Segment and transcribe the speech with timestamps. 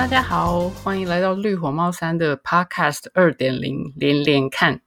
[0.00, 4.80] 大家好，欢迎来到绿火猫三的 Podcast 二点零连连看。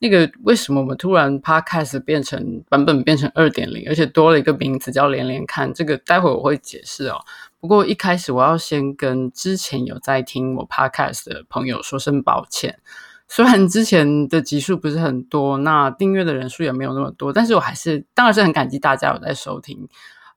[0.00, 5.72] 那个为什么我们突然 Podcast 变成版本变成二点零，而且多了一个名字叫连连看？
[5.72, 7.20] 这个待会我会解释哦。
[7.60, 12.80] 不过一开始我要先跟之前有在听我 Podcast 的朋友说声抱歉。
[13.28, 19.88] 虽然之前的集数不是很多，那订阅的人数也没有那么多，但是我还是当然是很感激大家有在收听，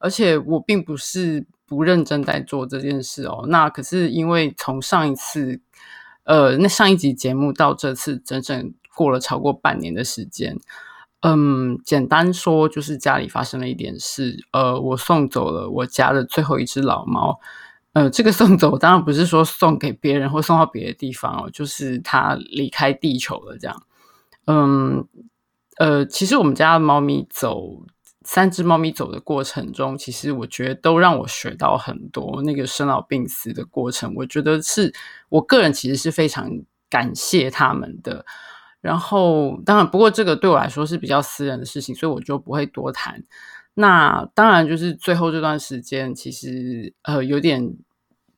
[0.04, 3.46] 而且我并不是不认真在做这件事哦。
[3.48, 5.62] 那可是因为从上一次，
[6.26, 10.60] 呃，那上一集节目到这次，整整过了超过半年的时间。
[11.22, 17.40] 嗯，简单说就是家里发生了一点事，呃，我送走了我家的最后一只老猫，
[17.94, 23.84] 呃，这个送走当然不是说送给别人或送到别的地方哦，就是它离开地球了这样。
[24.48, 25.08] 嗯，
[25.78, 27.86] 呃，其实我们家的猫咪走，
[28.24, 32.42] 三只猫咪走的过程中，其实我觉得都让我学到很多。
[32.44, 34.94] 那个生老病死的过程，我觉得是
[35.30, 36.50] 我个人其实是非常
[36.90, 38.26] 感谢他们的。
[38.82, 43.24] 然后，当然，不过这个对我来说是比较私人的事情，所以我就不会多谈。
[43.76, 47.76] 那当然，就是最后这段时间，其实呃有点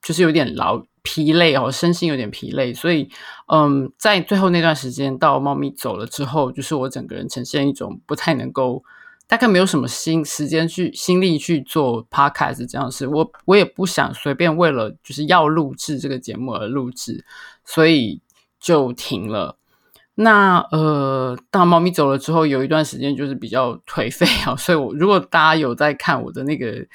[0.04, 2.74] 就是有点劳疲累哦，身心有点疲累。
[2.74, 3.10] 所以，
[3.52, 8.84] 嗯，在最后那段时间，到猫咪走了之后，就是我整个人呈现一种不太能够，
[9.28, 13.08] 大概没有什么心时间去心力去做 podcast 这样事。
[13.08, 17.26] 我我也不想随便为了就是要录制这个节目而录制，
[17.64, 18.22] 所以
[18.60, 19.58] 就停了。
[20.18, 26.86] 那呃，大猫咪走了之后，有一段时间就是比较颓废啊，所以我如果大家有在看我的那个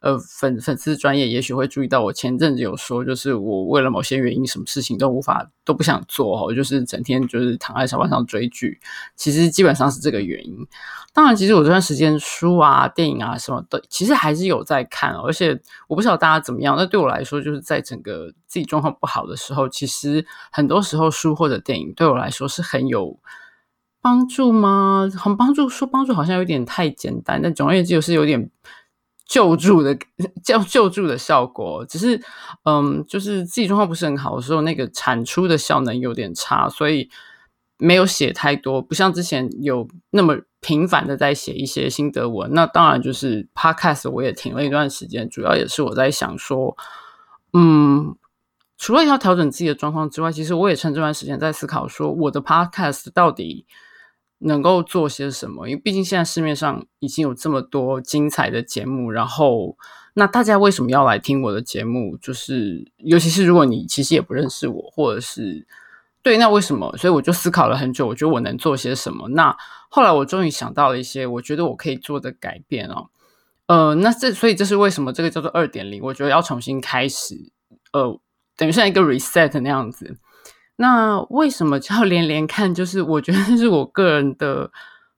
[0.00, 8.80] 呃粉粉丝专业，也许会注意到我前阵子有说，就是我为了某些原因，什么事情都无法都不想做哦，就是整天就是躺在沙发上追剧，
[9.14, 10.56] 其实基本上是这个原因。
[11.12, 16.76] 当然，其实我这段时间书啊、电影啊什么的，其实还是有在看，而且我不知道大家怎么样。
[16.76, 23.18] 那对我来说，就是在整个自己状况不好的时候，其实很多时候书或者电影对我来说是很有
[24.00, 25.10] 帮助吗？
[25.18, 28.48] 很帮助，说帮助好像有点太简单，但总而言之就是有点
[29.30, 29.96] 救助的
[30.42, 31.86] 叫救助的效果。
[31.86, 32.20] 只是，
[32.64, 37.08] 嗯，就是自己状况不是很好的时候，那个产出的效能有点差，所以。
[37.82, 42.52] 没有写太多，不像之前有那么频繁的在写一些心得文。
[42.52, 46.76] 那当然就是 Podcast 我也停了一段时间，主要也是我在想说，
[47.54, 48.14] 嗯，
[48.76, 53.64] 除了要调整自己的状况之外，其实我也趁这段时间在思考说，我的 Podcast 到底
[54.40, 55.68] 能够做些什么？
[55.68, 59.76] 因为毕竟现在市面上已经有这么多精彩的节目，然后
[60.14, 62.16] 那大家为什么要来听我的节目？
[62.18, 65.66] 就是尤其是如果你其实也不认识我，或者是。
[66.22, 66.94] 对，那为什么？
[66.98, 69.26] 所以我就思考了很久，我觉得我能做些什么。
[69.30, 69.56] 那
[69.88, 73.08] 后来我终于想到了一些，我觉得我可以做的改变哦。
[73.68, 76.02] 呃，那这所以这是为什么这个叫做二点零？
[76.02, 77.50] 我觉得要重新开始，
[77.94, 78.20] 呃，
[78.54, 80.18] 等于像一个 reset 那样子。
[80.80, 82.74] 那为什么叫 连连看？
[82.74, 84.70] 就是我觉得是我个人的，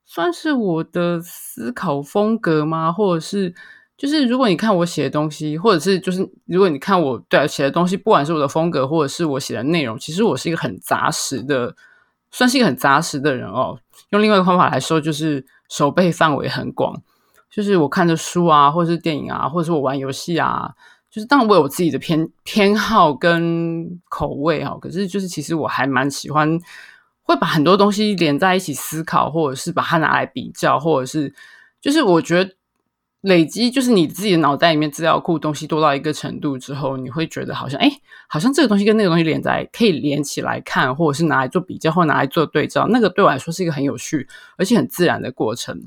[0.03, 2.91] 算是我的思考风格吗？
[2.91, 3.55] 或者是？
[3.95, 11.73] 就是如果你看我写的东西，或者是就是如果你看我对写的东西，不管是我的风格，或者是我写的内容，其实我是一个很杂食的，
[12.29, 13.79] 算是一个很杂食的人哦。
[14.09, 17.01] 用另外一个方法来说，就是手背范围很广。
[17.49, 20.73] 就是我看的书啊，或者是电影啊，或者是我玩游戏啊，
[21.13, 24.79] 就是当然我有自己的偏偏好跟口味哈、哦。
[24.79, 26.59] 可是就是其实我还蛮喜欢，
[27.21, 31.31] 会把很多东西连在一起思考，或者是把它拿来比较，或者是
[31.79, 32.55] 就是我觉得。
[33.23, 37.89] 累积就是你自己的脑袋里面资料库东西多到一个程度之后，你会觉得好像哎，
[38.27, 42.85] 好像这个东西跟那个东西连在，可以连起来看，或者是拿来做比较，或拿来做对照。
[42.89, 45.81] 那个对我来说是一个很有趣而且很自然的过程。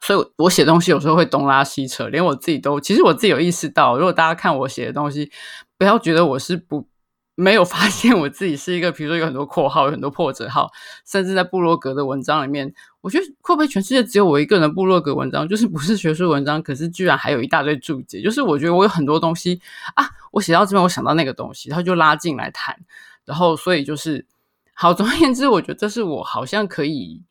[0.00, 5.30] 所以我写东西有时候会东拉西扯，连我自己都，其实我自己有意识到，如果大家看我写的东西，
[5.76, 6.88] 不要觉得我是不。
[7.36, 10.70] 没有 发现我自己是一个，比如说有很多括号，有很多破折号，
[11.06, 12.70] 甚至在部落格的文章里面，
[13.00, 19.58] 我觉得会不会全世界只有我一个人的部落格文章，就是不是学术文章，可是居然还有一大堆注解，就是我觉得我有很多东西
[19.94, 22.76] 啊，我写到这边，我想到那个东西，他就拉进来谈，
[23.24, 24.26] 然后所以就是
[24.74, 27.22] 好，总而言之，我觉得这是我好像可以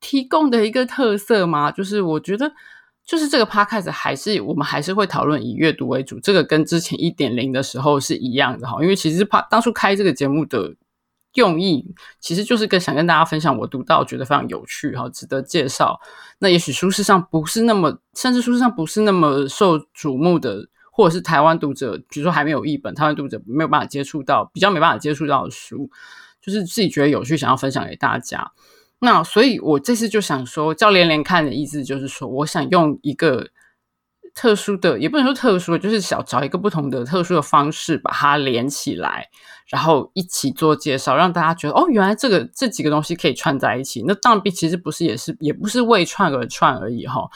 [0.00, 2.52] 提供的一个特色嘛，就是我觉得。
[3.06, 8.80] 就是这个 podcast 还是我们还是会讨论以阅读为主，这个跟之前一点零的时候是一样的哈。
[8.80, 10.76] 因为其实怕当初开这个节目的
[11.34, 16.00] 用意，其实就是跟想跟大家分享我读到觉得非常有趣哈，值得介绍。
[16.38, 25.90] 那也许书市上不是那么，甚至书市上不是那么受瞩目的，或者是台湾读者，比如说还没有译本，台湾读者没有办法接触到，比较没办法接触到的书，
[26.40, 28.52] 就是自己觉得有趣，想要分享给大家。
[29.00, 33.48] 那所以，我这次就想说，叫连连看的意思就是说，我想用一个
[34.34, 39.28] 特殊的，也不能说特殊，就是想找一个不同的特殊的方式把它连起来，
[39.68, 44.04] 然后一起做介绍，让大家觉得哦，原来这个这几个东西可以串在一起。
[44.06, 47.28] 那当然，其实不是，也是也不是为串而串而已哈。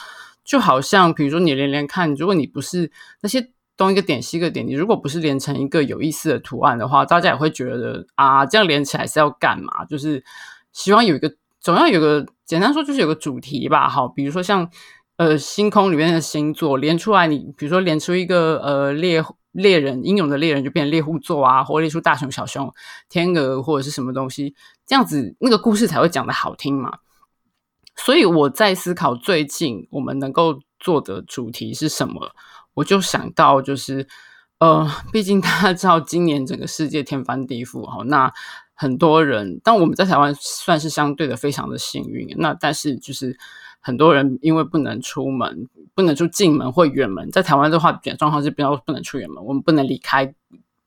[0.43, 2.91] 就好像比如说你连连看，如果你不是
[3.21, 9.83] 那些东一个点西一个点，你如果不是连成一个有意思的图案的话，大家也会觉得啊，这样连起来是要干嘛？
[9.85, 10.23] 就是
[10.71, 11.33] 希望有一个，
[11.65, 13.89] 总要有个，简单说就是有个主题吧。
[13.89, 14.69] 好，比如说像。
[15.17, 19.23] 呃，星空里面的星座连出来，你比如说连出一个呃猎
[19.53, 22.69] 猎人英勇的猎人，就变成猎户座啊，或列出大熊、小熊、
[23.07, 24.53] 天鹅或者是什么东西，
[24.85, 26.97] 这样子那个故事才会讲得好听嘛。
[27.95, 32.33] 所以我在思考最近我们能够做的主题是什么，
[32.73, 34.05] 我就想到就是
[34.59, 38.33] 呃，毕竟大家知道今年整个世界天翻地覆哈，那
[38.75, 43.37] 很多人，但我们在台湾算是相对的非常的幸运，那但是就是。
[43.87, 50.33] 很多人因为不能出门，不能出近门或远门，在台湾的话，状况是比较不能出远门，我们不能离开，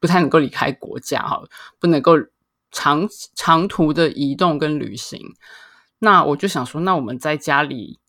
[0.00, 1.40] 不太能够离开国家哈，
[1.78, 2.14] 不能够
[2.72, 5.20] 长长途的移动跟旅行。
[6.00, 8.00] 那我就想说，那我们在家里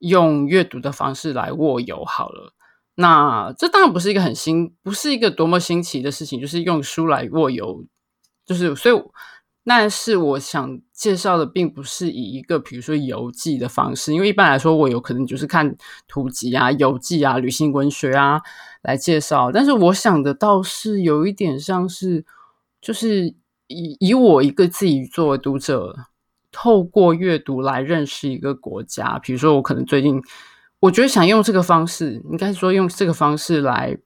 [0.00, 2.52] 用阅读的方式来卧游好了。
[2.96, 7.86] 那这当然不是一个很新，不是一个多么新奇的事情，就是用书来卧游，
[8.46, 9.02] 就是所以。
[9.66, 15.74] 但是我想介绍的并不是以一个比如说游记的方式，因为一般来说我有可能就是看
[16.06, 18.42] 图集啊、游记啊、旅行文学啊
[18.82, 19.50] 来介绍。
[19.50, 22.22] 但是我想的倒是有一点像是，
[22.82, 23.34] 就是
[23.68, 25.96] 以以我一个自己作为读者，
[26.52, 29.18] 透过阅读来认识一个国家。
[29.20, 30.22] 比如说我可能最近，
[30.78, 33.96] 我觉得想用这个方式，应该说用这个方式来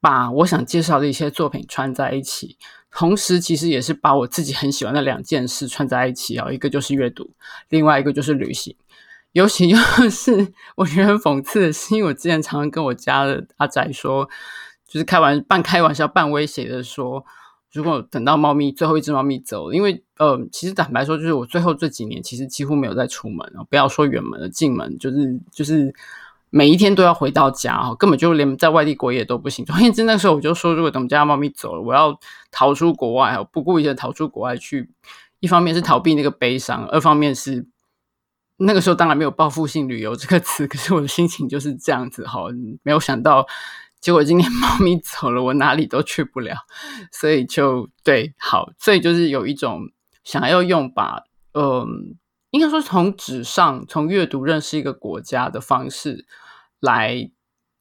[0.00, 2.56] 把我想介绍的一些作品串在一起。
[2.96, 7.28] 同时，其实也是把我自己很喜欢的两件事串在一起啊，一个就是阅读，
[7.68, 8.76] 另外一个就是旅行。
[9.32, 9.76] 尤其 又
[10.08, 14.28] 是我觉得很讽刺的是，因为我之前常常跟我家的阿仔说，
[14.86, 17.24] 就是开玩半开玩笑半威胁的说，
[17.72, 25.92] 如果等到猫咪最后一只猫咪走，因为呃，其实坦白说，就是我最后这几年其实几乎没有再出门啊，不要说远门了，进门就是就是。
[26.56, 29.64] 每一天都要回到家哈，根本就连在外地过夜都不行。
[29.66, 32.16] 总而言之，那时候我就说，如果等我们家猫咪走了，我要
[32.52, 34.88] 逃出国外，不顾一切逃出国外去。
[35.40, 37.66] 一方面是逃避那个悲伤，二方面是
[38.58, 42.42] 那个时候当然没有报复性旅游这个词， 可是我的心情就是这样子哈。
[42.84, 43.44] 没有想到，
[44.00, 46.54] 结果今天猫咪走了，我哪里都去不了，
[47.10, 49.90] 所以就对，好，所以就是有一种
[50.22, 51.24] 想要用把
[51.54, 52.14] 嗯，
[52.50, 56.24] 应该说从纸上从阅读认识一个国家的方式。
[56.84, 57.30] 来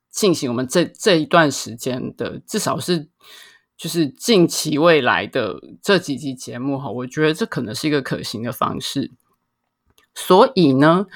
[0.09, 3.09] 进行我们这这一段时间的，至少是
[3.75, 9.11] 就是近期未来的这几集节目哈，我觉得这可能是一个可行的方式。
[10.15, 11.07] 所以呢，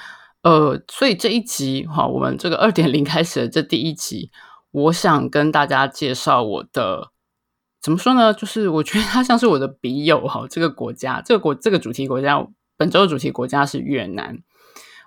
[0.42, 4.30] 呃，所以这一集哈，我们这个二点零开始的这第一集，
[4.72, 7.12] 我想跟大家介绍我的，
[7.80, 8.34] 怎么说呢？
[8.34, 12.44] 就是我觉得它像是我的笔友哈，这个国家，这个国这个主题国家，
[12.76, 14.42] 本周的主题国家是越南。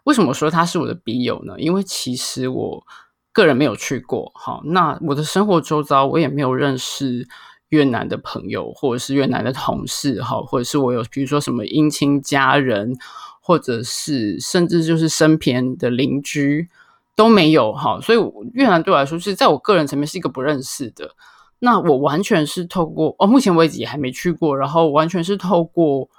[0.04, 1.56] 为什么说他是我的笔友呢？
[1.60, 2.84] 因为其实我
[3.32, 7.28] 个人没有去过，好，那我的生活周遭我也没有认识
[7.70, 12.98] 越南的朋友，或者是越南的同事，哈，或者是我有比如说什么姻亲家人，
[13.42, 16.68] 或者是甚至就是身边的邻居
[17.16, 18.20] 都没有，哈，所以
[18.54, 21.16] 越南对我来说是在我个人层面是一个不认识的。
[21.60, 26.10] 那我完全是透过哦，目前为止也还没去过，然后完全是透过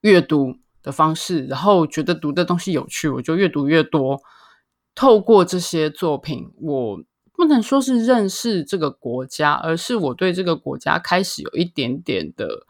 [0.00, 4.22] 阅读的方式，然后觉得读的东西有趣，我就越读越多。
[4.94, 7.02] 透过这些作品，我
[7.34, 12.64] 不能说是认识这个国家，而是我对这个国家开始有一点点的，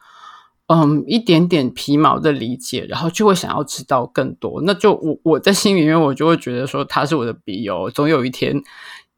[0.65, 4.61] 嗯，一点点皮毛的理解，然后就会想要知道更多。
[4.63, 7.89] 那就我我在心里面，我就会觉得说他是我的笔友。
[7.91, 8.61] 总有一天，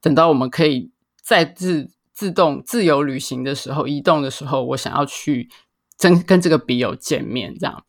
[0.02, 0.92] 等到我们可以
[1.24, 5.50] 再自自动自由旅行的时候，移动的时候，我想要去
[5.98, 7.84] 跟跟这个笔友见面，这样。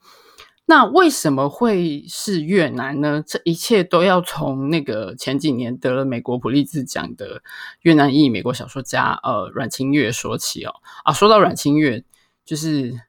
[0.70, 3.24] 那为什么会是越南呢？
[3.26, 7.42] 这一切都要从那个前几年得了美国普利兹奖的
[7.82, 10.72] 越南裔美国小说家呃阮清越说起哦
[11.02, 12.04] 啊，说到阮清越，
[12.44, 13.00] 就是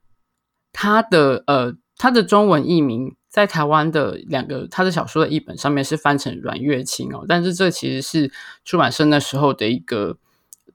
[0.74, 8.32] 他的呃他的中文译名在台湾的两个他的小说的译本上面是翻成阮越清哦，但是这其实是
[8.66, 10.18] 出版社那时候的一个。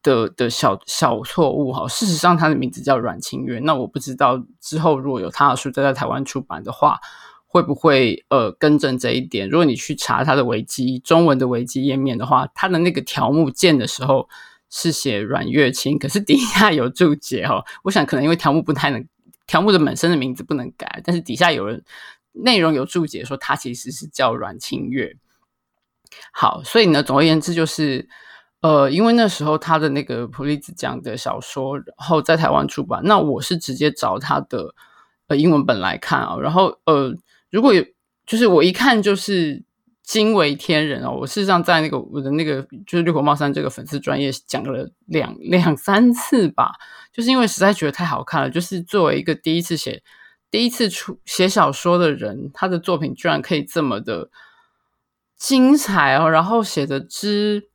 [0.06, 3.58] 的的小小错误哈，事实上他的名字叫阮清月。
[3.58, 7.00] 那我不知道之后如果有他的书再在台湾出版的话，
[7.46, 9.48] 会不会呃更正这一点？
[9.48, 14.28] 如果你去查他的维基中文的维基页面的话，他的那个条目见的时候
[14.70, 17.64] 是写阮月清，可是 底下有注解哈。
[17.82, 19.06] 我想可能因为条目不太能，
[19.46, 21.82] 条目的本身的名字不能改，但是底下有人
[22.32, 25.16] 内容有注解说他其实是叫阮清月。
[26.32, 28.08] 好，所以呢，总而言之就是，
[28.60, 34.74] 呃，因为那时候他的那个普利兹奖的小说，然后在台湾出版，那我是直接找他的
[35.28, 37.14] 呃英文本来看啊，然后呃，
[37.50, 37.84] 如果有，
[38.26, 39.62] 就是我一看就是
[40.02, 46.72] 惊为天人哦，我事实上在那个我的那个就是绿火帽山这个粉丝专业讲了两两三次吧，
[47.12, 50.02] 就是因为实在觉得太好看了，就是作为一个第一次写
[50.50, 54.30] 第一次出写小说的人，他的作品居然可以这么的。
[55.38, 57.68] 精彩哦，然后写的之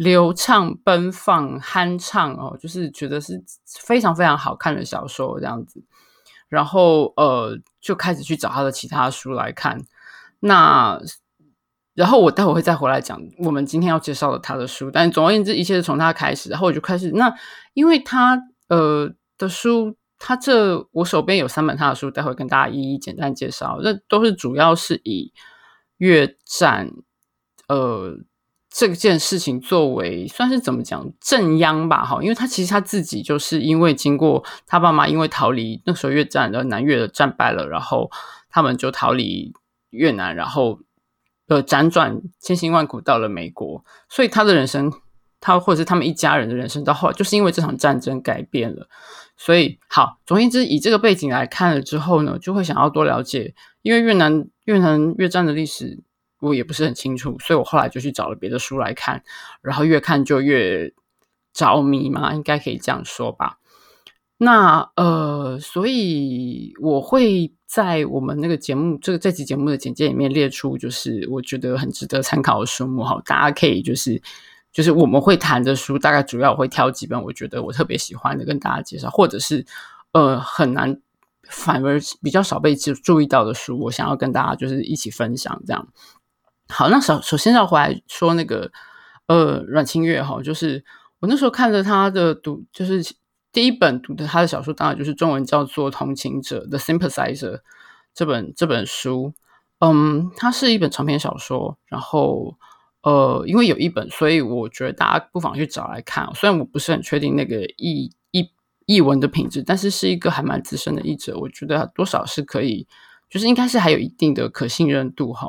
[0.00, 3.44] 流畅、奔放、酣畅哦，就是觉得是
[3.78, 5.84] 非常非常好看的小说这样子。
[6.48, 9.78] 然后呃，就开始去找他的其他书来看。
[10.40, 10.98] 那
[11.92, 14.90] 然后我待会会再回来讲我们今天要介绍的他的书。
[14.90, 16.48] 但总而言之，一切是从他开始。
[16.48, 17.30] 然后我就开始那，
[17.74, 23.78] 因为他呃的书，他这我手边有三本他的书，待会跟大家一一简单介绍。
[23.82, 25.32] 那都是主要是以。
[25.98, 26.90] 越战，
[27.68, 28.16] 呃，
[28.70, 38.10] 这件事情作为算是怎么讲正央吧，哈，因为他其实他自己就是因为经过他爸妈因为逃离那时候越战，然后南越的战败了，然后
[38.48, 39.52] 他们就逃离
[39.90, 40.78] 越南，然后
[41.48, 44.92] 呃辗转千辛万苦到了美国，所以他的人生，
[45.40, 48.88] 他或者是他们一家人的人生到后来就是因为这场战争改变了，
[49.36, 53.54] 所以好，总而言之，以这个背景来看了之后呢，就会想要多了解。
[53.82, 56.02] 因为越南越南越战的历史
[56.40, 59.22] 我也不是很清楚，所以我后来就去找了别的书来看，
[59.62, 60.92] 然后越看就越
[61.52, 63.58] 着迷嘛，应该可以这样说吧。
[64.38, 74.20] 那呃，所以我会在我们那个节目这个这期节目的简介里面列出，就是我觉得很值得参考的书目哈，大家可以就是
[74.72, 79.66] 就是我们会谈的书，大概主要我会挑几本我觉得我特别喜欢的跟大家介绍，或者是
[80.12, 81.00] 呃很难。
[81.48, 85.88] 反而比较少被注注意到的书，我想要跟大家就是一起分享这样。
[86.70, 88.70] 好，那首首先要回来说那个
[89.26, 90.82] 呃阮清越哈，就是
[91.18, 93.02] 我那时候看着他的读，就是
[93.52, 97.60] 第一本读的他的小说，当然就是中文叫做《同情者》The Sympathizer
[98.14, 99.34] 这本这本书。
[99.80, 102.56] 嗯，它是一本长篇小说，然后
[103.02, 106.28] 呃，因为有一本，所以我觉得大家不妨去找来看。
[106.34, 108.50] 虽然我不是很确定那个译译。
[108.86, 112.88] 译文的品质，但是是一个还蛮资深的译者，我觉得多少是可以，
[113.28, 115.48] 就是应该是还有一定的可信任度哈。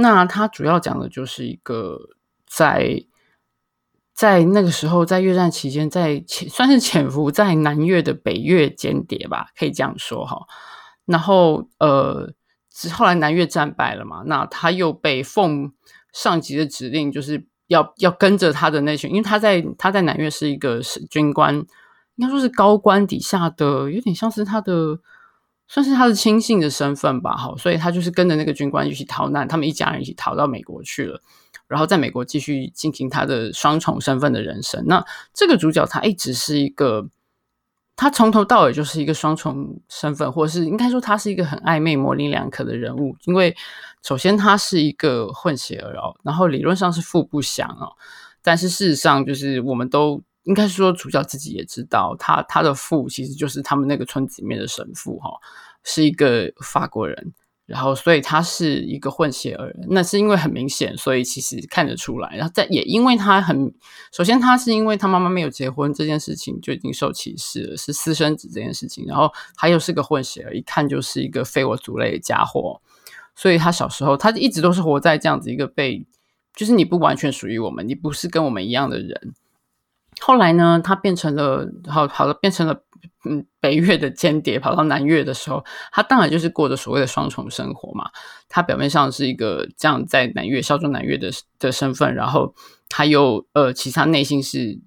[0.00, 1.98] 那他主要讲的就是一个
[2.46, 3.04] 在
[4.14, 10.46] 在那个时候在越战期间，在潜算是潜伏在南越的北越间谍吧，可以这样说哈。
[11.04, 12.32] 然后呃，
[12.92, 15.72] 后来南越战败了嘛，那他又被奉
[16.12, 21.64] 上级的指令，就是要要跟着他的那群，因为他在他在南越是一个是军官。
[22.16, 24.98] 应该说是高官底下的，有点像是他的，
[25.72, 27.36] 算是他的亲信的身份吧。
[27.36, 31.22] 好，所以他就是跟着那个军官一起逃难，他们一家人一起逃到美国去了，
[31.68, 34.84] 然后在美国继续进行他的双重身份的人生。
[34.88, 37.08] 那这个主角他一直是一个，
[37.94, 43.14] 他从头到尾就是一个双重身份，或者是应该说他是一个很暧昧、模棱两可的人物。
[43.26, 43.56] 因为
[44.02, 47.94] 首先他是一个混血儿哦，然后理论上是富不祥哦，
[48.42, 50.20] 但是事实上就是我们都。
[50.50, 55.30] 应该是说，主角自己也知道，他他的父其实就是他们那个村子里面的神父哈，
[55.84, 57.32] 是一个法国人，
[57.66, 62.34] 然后所以他是一个混血儿，那是因为很明显，所以其实看得出来。
[62.34, 63.72] 然后在也因为他很，
[64.10, 72.82] 首先他是因为他妈妈没有结婚这件事情就已经受歧视了，是私生子这件事情，然后他又是个混血儿，一看就是一个非我族类的家伙，
[73.36, 76.04] 所以他小时候他一直都是活在这样子一个被，
[76.56, 79.32] 就是你不完全属于我们，你不是跟我们一样的人。
[80.20, 82.82] 后来呢，他变成了好好的变成了
[83.24, 88.10] 嗯北越的间谍，跑到南越的时候，他当然就是过着所谓的双重生活嘛。
[88.48, 92.54] 他表面上是一个这样在南越效忠南越的的身份，然后
[92.88, 94.78] 他又呃，其实他内心是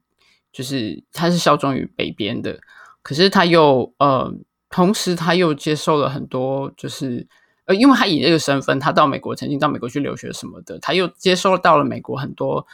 [0.52, 2.60] 就是他是效忠于北边的，
[3.02, 4.34] 可是他又呃，
[4.70, 7.28] 同时他又接受了很多就是
[7.66, 12.68] 呃，因为他以这个身份，他到美国曾经到美国去留学什么的，他又接收到了美国很多。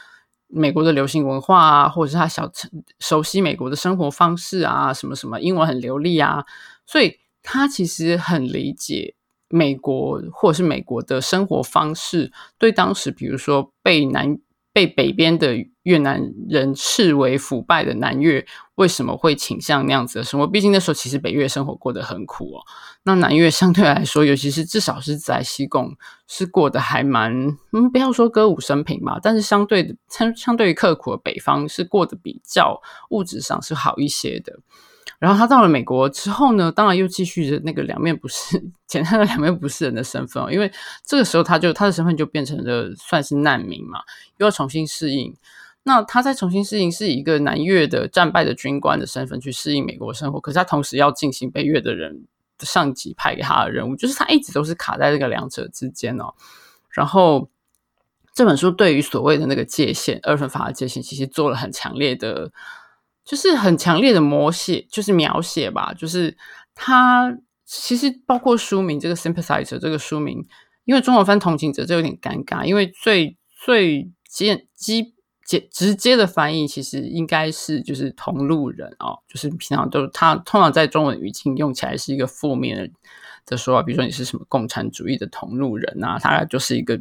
[0.50, 6.44] 美国的流行文化啊，或者是他小城熟悉美国的生活方式啊，什么什么英文很流利啊，
[6.86, 9.14] 所以他其实很理解
[9.48, 14.38] 美国或者是美国的生活方式，对当时比如说被南。
[14.72, 20.46] 被北边的越南人视为腐败的南越，为什么会倾向那样子的生活？
[20.46, 22.60] 毕竟那时候其实北越生活过得很苦哦。
[23.04, 25.96] 那南越相对来说，尤其是至少是在西贡，
[26.26, 27.56] 是过得还蛮……
[27.72, 34.58] 嗯，不要说歌舞升平吧，但是相对的，相相对于刻苦的北方，是过得比较物质上是好一些的。
[35.18, 40.70] 然后他到了美国之后呢，当然又继续着那个两面不是 简单的两面不是人的身份哦，因为
[41.04, 44.00] 这个时候他就他的身份就变成了算是难民嘛，
[44.36, 45.34] 又要重新适应。
[45.82, 52.26] 那他在重新适应是以一个南越的战败的军官的身份去适应美国生活，可是他同时要进行北越的人
[52.58, 56.34] 的上级派给他的任务，就是他一直都是卡在这个两者之间哦。
[56.90, 57.48] 然后
[58.34, 62.52] 这本书对于所谓的那个界限，二分法的界限，其实做了很强烈的。
[63.22, 65.94] 就是很强烈的描写，就是描写吧。
[65.96, 66.36] 就是
[66.74, 70.44] 他其实包括书名这个 “sympathizer” 这个书名，
[70.84, 72.64] 因为中文翻“同情者”这有点尴尬。
[72.64, 75.14] 因为最最基基
[75.58, 79.18] 直接的翻译，其实应该是就是同路人哦。
[79.26, 82.92] 就是平常都他通常在中文语境用起来是一个负面
[83.46, 87.00] 的说法，比如说你是什么共产主义的同路人啊，他就是一个。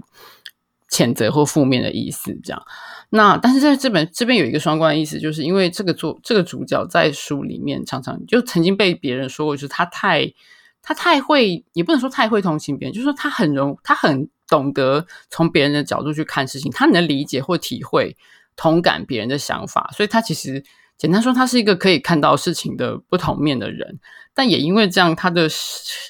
[0.92, 2.66] 谴责或负面的意思，这样。
[3.12, 10.34] 那但是在这本这边有一个双关的意思，就是因为这个作这个主角在书里面常常就曾经被别人说过，就是他太
[10.82, 18.18] 他太会，也不能说太会同情别人，就是说他很容他很懂得从别人的角度去看事情，他能理解或体会
[18.60, 20.62] 同感别人的想法，所以他其实。
[21.00, 24.02] 简单说，他是一个可以看到事情的不同面的人，
[24.34, 25.48] 但也因为这样，他的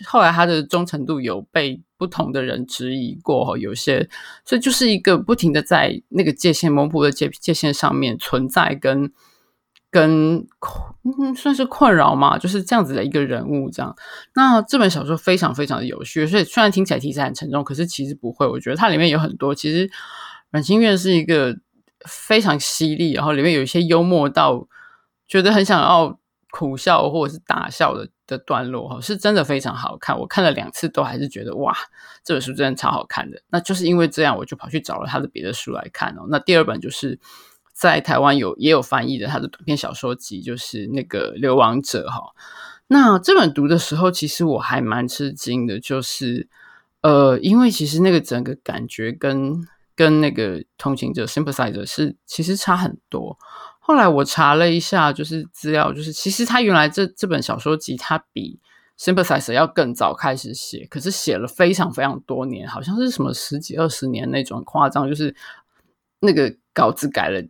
[0.08, 4.10] 后来他的忠诚度有被不同的人质疑过，有些，
[4.44, 9.12] 所以就是一个不停的在那个界限模糊的界界限上面存在跟，
[9.92, 13.70] 跟困嗯算是困扰嘛，就是这样子的一个人物。
[13.70, 13.96] 这样，
[14.34, 19.88] 那这本小说非常非常的有趣，所以虽然听起来题材很沉重，可是其实不会，我觉得它里面有很多，其实
[20.50, 21.56] 阮清月是一个
[22.08, 24.68] 非常犀利，然后里面有一些幽默到。
[25.32, 30.20] 觉得很想要苦笑或者是大笑的的段落哈，是真的非常好看。
[30.20, 31.72] 我看了两次都还是觉得哇，
[32.24, 33.40] 这本书真的超好看的。
[33.52, 36.26] 那就是因为这样，我就跑去找了他的别的书来看哦。
[36.30, 37.20] 那第二本就是
[37.72, 42.34] 在台湾有也有翻译的他的短篇小说集，就是那个《流亡者》哈。
[42.88, 46.50] 那这本读的时候，其实我还蛮吃惊的，就是
[47.02, 49.64] 呃，因为其实那个整个感觉跟
[50.00, 53.38] 跟那个同情者 sympathizer 是其实差很多。
[53.82, 58.58] 后来我查了一下，就是资料，就是其实他原来这这本小说集，他比
[59.04, 65.36] 《Sympathizer》要更早开始写，可是写了非常非常多年，好像是什么十几二十年那种夸张，就是
[66.22, 67.44] 那个稿子改了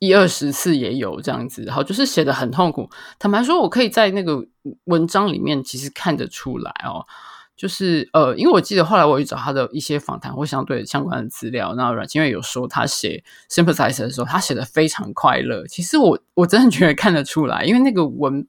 [0.00, 2.90] 一二十次也有这样子，然后就是写得很痛苦。
[3.18, 4.46] 坦白说，我可以在那个
[4.84, 7.06] 文章里面其实看得出来哦。
[7.56, 13.22] 就是呃，因为我记得后来我去找他的一些访谈或相对相关的资料，那阮清月有说他写
[13.54, 15.64] 《Sympathizer》的时候，他写的非常快乐。
[15.68, 18.44] 其实我我真的觉得看得出来，因为那个文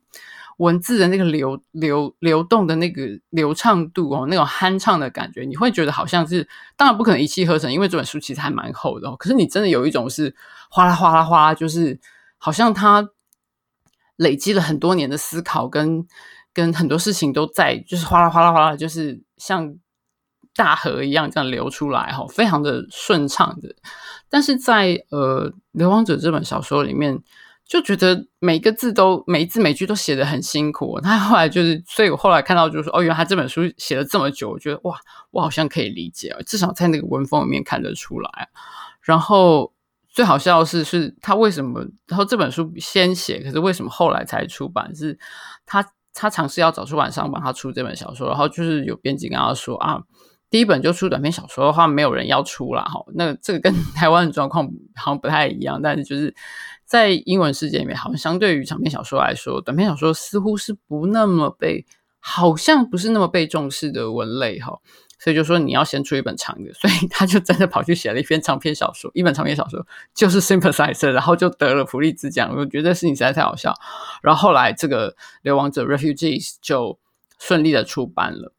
[0.58, 9.16] 文字的那个流流流动的那个流畅度哦，那种酣畅的感觉，你会觉得好像是，当然不可能一气呵成，因为这本书其实还蛮厚的。
[9.18, 10.36] 可是你真的有一种是
[10.72, 12.00] 哗啦哗啦哗啦，就是
[12.40, 13.08] 好像他
[14.16, 16.08] 累积了很多年的思考跟。
[16.56, 19.76] 跟很多事情都在，就是哗啦哗啦哗啦，就是像
[20.56, 23.76] 大河一样这样流出来哈，非常的顺畅的。
[24.30, 27.22] 但是在呃《流亡者》这本小说里面，
[27.68, 30.98] 就觉得每个字都每一字每句都写得很辛苦。
[31.02, 34.98] 他后来就是，所以我后来看到就是说，哦，原来他这本书写了这么久，我觉得哇，
[35.32, 38.48] 我好像可以理解，至少在那个文风里面看得出来。
[39.02, 39.74] 然后
[40.08, 41.86] 最好笑的是，是他为什么？
[42.08, 44.96] 然后这本书先写，可是为什么后来才出版？
[44.96, 45.20] 是
[45.66, 45.86] 他。
[46.16, 50.02] 他尝试要找出版商帮他出这本小说，然后就是有编辑跟他说啊，
[50.50, 53.04] 第一本就出短篇小说的话，没有人要出了哈。
[53.14, 56.34] 那这个跟 台湾的状况好像不太一样，但是就是
[56.86, 61.86] 在英文世界里面，好像相对于长篇小说来说，短篇小说似乎是不那么被，
[62.20, 64.80] 好像不是那么被重视的文类哈。
[65.20, 72.54] 所以就说你要先出一本长的，所以他就真的跑去写了一篇长篇小说，一本长篇小说就是《Sympathizer》，然后就得了普利兹奖。
[72.56, 73.74] 我觉得这事情实在太好笑。
[74.22, 77.00] 然后后来这个《流亡者》（Refugees） 就
[77.40, 78.54] 顺利的出版了。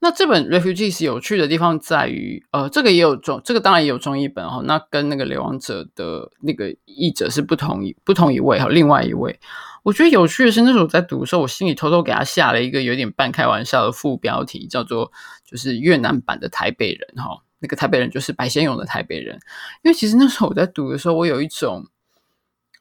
[0.00, 4.60] 那这本《Refugees》有趣的地方在于，呃，这个也有中，这个当然也有中译本哦。
[4.64, 9.38] 那跟那个《流亡者》的那个译者是不同一不同一位哈，另外一位。
[9.84, 15.12] 我觉得有趣的是，那时候我在读的时候，我心里偷偷给他下了一个有点半开玩笑的副标题，叫做
[15.52, 17.40] “就是越南版的台北人”哈。
[17.60, 19.38] 那个台北人就是白先勇的台北人。
[19.82, 21.86] 因为其实那时候我在读的时候，我有一种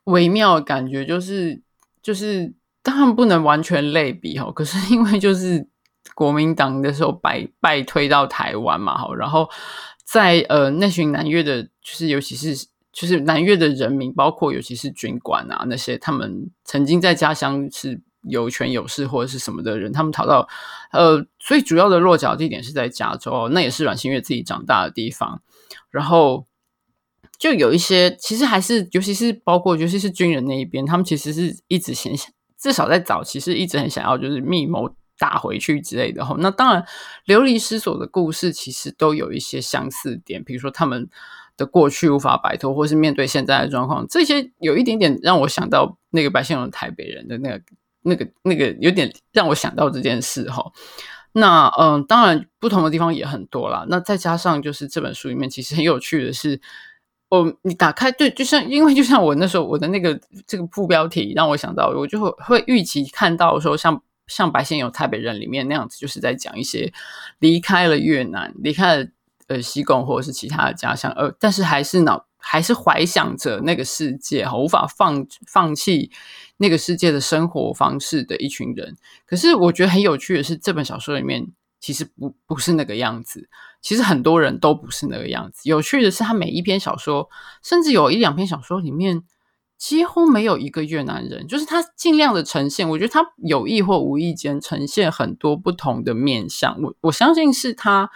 [0.05, 1.62] 微妙的感觉，就是
[2.01, 5.67] 就是当然不能完全类比哈，可是因为就是
[6.15, 9.47] 国民党的时候败败退到台湾嘛哈，然后
[10.03, 12.67] 在呃那群南越的，就是尤其是。
[12.93, 20.47] 就是南越的人民，包括尤其是军官啊，那些他们曾经在家乡是有权有势或者是什么的人，他们逃到
[20.91, 25.41] 呃，最主要的落脚地点是在加州，那也是阮新月自己长大的地方。
[25.89, 26.45] 然后
[27.38, 32.13] 就有一些，其实还是，尤其是包括尤其是军人那一边，他们其实是一直想
[32.57, 36.36] 至少在早期是一直很想要就是密谋打回去之类的哈。
[36.39, 36.86] 那当然，
[37.25, 41.10] 流离失所的故事其实都有一些相似点，比如说他们
[41.57, 47.62] 的过去无法摆脱，或是面对现在的状况，这些有一点点让我想到那个白先勇台北人的那个
[48.03, 50.71] 那个那个有点让我想到这件事哈。
[51.33, 53.85] 那嗯，当然不同的地方也很多啦。
[53.89, 56.61] 那再加上就是这本书里面其实很有趣的是。
[57.33, 66.91] 哦，你打开对，就像因为就像我那时候我的那个这个副标题让我想到，我就会会预期看到说像像白先勇台北人里面那样子，就是在讲一些
[67.39, 69.07] 离开了越南，离开了
[69.47, 76.11] 呃西贡或者是其他的家乡，呃，但是还是脑还是怀想着那个世界哈，无法放放弃
[76.62, 78.95] 那个世界的生活方式的一群人。
[79.26, 81.47] 可是我觉得很有趣的是，这本小说里面。
[81.84, 83.50] 其实不不是那个样子，
[83.82, 85.67] 其实很多人都不是那个样子。
[85.67, 87.28] 有趣的是，他每一篇小说，
[87.63, 89.24] 甚至有一两篇小说里面，
[89.80, 91.47] 几乎没有一个越南人。
[91.47, 96.80] 就是他尽量的呈现，我觉得他有意或无意间呈现很多不同的面向。
[96.84, 98.12] 我我相信是他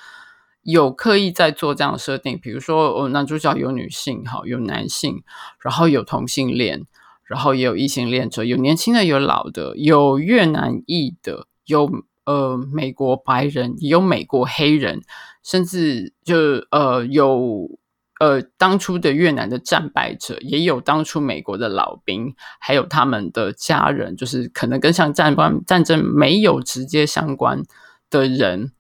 [0.62, 2.38] 有刻意在做这样的设定。
[2.40, 5.24] 比如说，哦，男主角有女性，哈，有男性，
[5.60, 6.86] 然后有同性恋，
[7.26, 11.90] 然后也有异性恋者，有年轻的，有老的，有越南裔的，有。
[12.26, 15.00] 呃，美国白人也有美国黑人，
[15.44, 16.36] 甚至就
[16.72, 17.70] 呃有
[18.20, 27.62] 呃当初的越南的战败者，也有当初美国的老兵，还有他们的家人，就是可能跟像战关战争没有直接相关
[28.10, 28.72] 的人，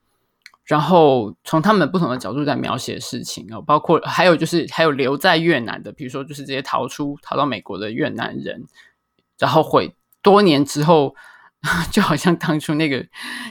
[0.66, 8.66] 然后从他们不同的角度在描写事情哦，包括还有就是还有留在越南的，比如说就是这些逃出逃到美国的越南人，
[9.38, 11.16] 然后会多年之后。
[11.92, 13.04] 就好像当初那个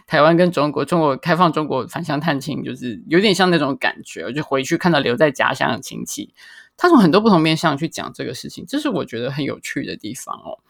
[0.06, 4.32] 台湾跟中国，中国开放中国返乡探亲，就是有点像那种感觉。
[4.32, 6.32] 就回去看到留在家乡的亲戚，
[6.76, 10.60] 他从很多不同面向去讲这个事情，这是我觉得很有趣的地方哦。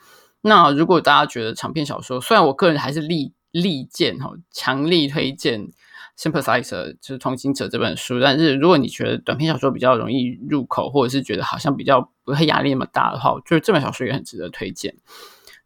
[0.41, 5.67] 那如果大家觉得长篇小说，虽然我个人还是力力荐哈，强力推荐
[6.19, 14.95] 《Sympathizer》就是同情者这本书，但是如果你觉得短篇小说比较容易入口，或者是觉得好像比较不会压力那么大的话，我觉得这本小说也很值得推荐。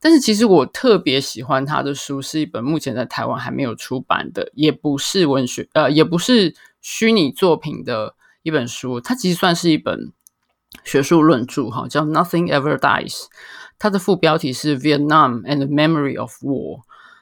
[0.00, 9.00] 但是其实我特别喜欢他的书，是一本目前在台湾还没有出版的，也不是文学，呃，也不是虚拟作品的一本书。
[9.00, 10.12] 它其实算是一本
[10.84, 13.12] 学术论著，哈，叫《Nothing Ever Dies》。
[13.76, 16.78] 它的副标题是《Vietnam and the Memory of War》。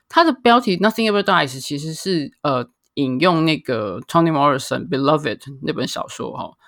[0.08, 6.58] 它的标题《Nothing Ever Dies》其实是呃引用那个 Toni Morrison《Beloved》那本小说哈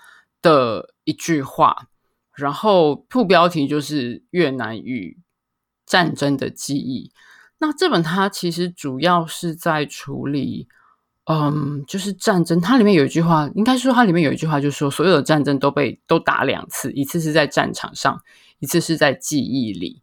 [0.40, 1.88] 的一句话，
[2.34, 5.18] 然后副标题就是越南语。
[5.90, 7.12] 战争的记忆。
[7.60, 10.68] 那这本它其实主要是在处理，
[11.24, 12.60] 嗯，就是战争。
[12.60, 18.20] 它里面有一句话，应该说它里面有一句话，就是说所有的战争都被都打两次，一次是在战场上，
[18.58, 20.02] 一次是在记忆里。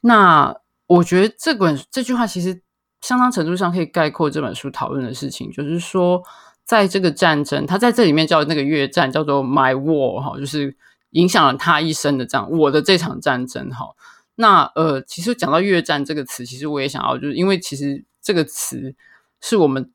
[0.00, 2.62] 那我觉得这本这句话其实
[3.00, 6.22] 相当程度上可以概括这本书讨论的事情，就是说，
[6.64, 10.76] 在这个战争，它在这里面叫那个越战叫做 My War 哈，就是
[11.10, 13.86] 影响了他一生的这样我的这场战争哈。
[14.34, 18.94] 那呃，其实讲到越战这个词，其实我也想要，就是因为其实这个词
[19.40, 19.90] 是我们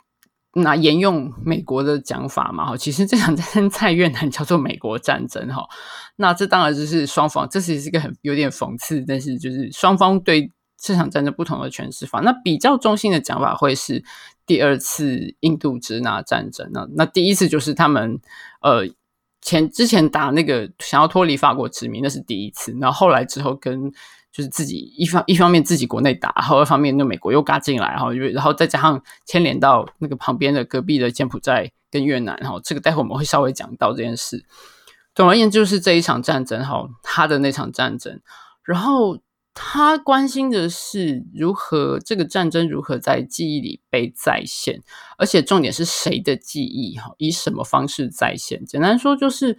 [0.55, 5.67] 拿沿用美国的讲法嘛，哈，其实这场战争在越南叫做美国战争，哈，
[6.15, 10.51] 那这当然就是双方，这其实是一个很有点讽刺，但是就是双方对
[10.83, 12.19] 这场战争不同的诠释法。
[12.19, 14.03] 那比较中性的讲法会是
[14.45, 18.19] 第二次印度支那战争，那那第一次就是他们
[18.61, 18.87] 呃。
[19.45, 22.73] 前之前打那个想要脱离法国殖民，那是第一次。
[22.79, 23.91] 然后后来之后跟
[24.31, 34.45] 就是自己一方一方面自己国内打，然后二方面那美国又嘎进来，然后然后再加上牵连到那个旁边的隔壁的柬埔寨跟越南，然后这个待会我们会稍微讲到这件事。
[35.13, 38.21] 总而言之，就是这一场战争哈，他的那场战争，
[38.63, 39.19] 然后。
[39.55, 44.81] 他关心的是如何这个战争如何在记忆里被再现，
[45.15, 48.65] 而且重点是谁的记忆哈，以什么方式再现？
[48.65, 49.55] 简单说就是，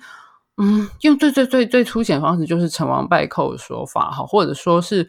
[0.57, 5.09] 嗯，用最最最最粗浅方式就是成王败寇的说法哈，或者说是，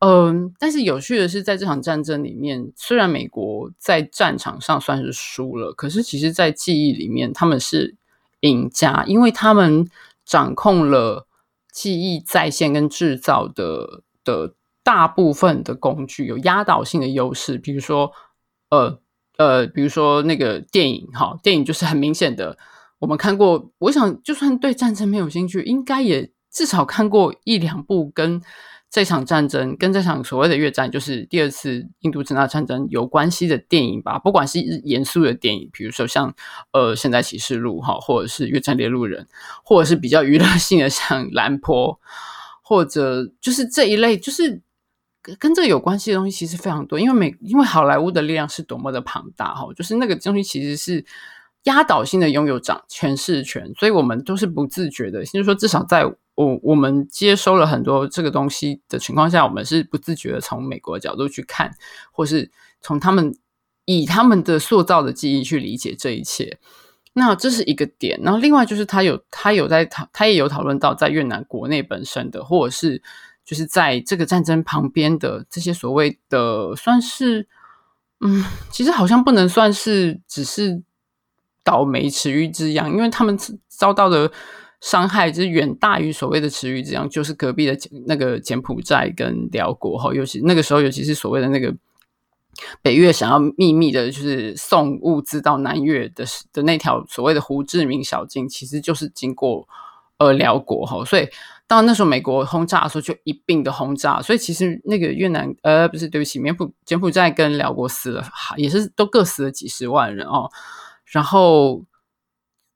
[0.00, 7.94] 嗯，但是有趣的是，在这场战争里面，虽然美国在战场上算是输了，可是其实在记忆里面他们是
[8.40, 9.88] 赢家，因为他们
[10.24, 11.28] 掌控了
[11.70, 14.02] 记忆再现跟制造的。
[14.24, 18.12] 的大部分的工具有压倒性的优势，比如说，
[18.70, 18.98] 呃
[19.36, 22.58] 呃，比如说那个电影，哈，电影就是很明显的，
[22.98, 23.70] 我们看过。
[23.78, 28.42] 我想，就算对战争没有兴趣，应该也至少看过一两部跟
[28.90, 34.18] 这场战争、跟这场所谓的越战，就是第二次印度支那战争有关系的电影吧。
[34.18, 36.32] 不管是严肃的电影，比如说像
[36.72, 39.24] 呃《现代启示录》哈，或者是《越战猎鹿人》，
[39.64, 41.94] 或者是比较娱乐性的像《蓝波》。
[42.66, 44.62] 或者就是这一类，就是
[45.38, 51.04] 跟这个有关系的东西其实非常多，因为美因为好莱坞的力量是多么的庞大哈，就是那个东西其实是
[51.64, 61.70] 压倒性的拥有掌权势权，所以我们都是不自觉的，就是说至少在我我们接收了很多这个东西的情况下，我们是不自觉的从美国的角度去看，
[62.12, 62.50] 或是
[62.80, 63.36] 从他们
[63.84, 66.58] 以他们的塑造的记忆去理解这一切。
[67.16, 73.00] 那这是一个点，然后另外就是他有他有在讨，他也有讨论到在越南国内本身的，或者是
[73.44, 77.46] 就是在这个战争旁边的这些所谓的，算是
[78.20, 80.82] 嗯，其实好像不能算是只是
[81.62, 84.30] 倒霉池鱼之殃，因为他们遭到的
[84.80, 91.72] 伤害就是远大于所谓的池鱼之殃，就是隔壁的那个柬埔寨跟寮国哈，尤其那个时候，尤其是所谓的那个。
[92.82, 99.68] 北越想要秘密的，就是送物资到南越的的那条所谓的胡志明小径，其实就是经过
[100.18, 101.28] 呃寮国哈，所以
[101.66, 108.24] 到那时候美国轰炸的时候就一并的轰炸，所以其实那个越南呃不是对不起，柬埔柬埔寨跟寮国死了
[108.56, 110.50] 也是都各死了几十万人哦，
[111.06, 111.84] 然后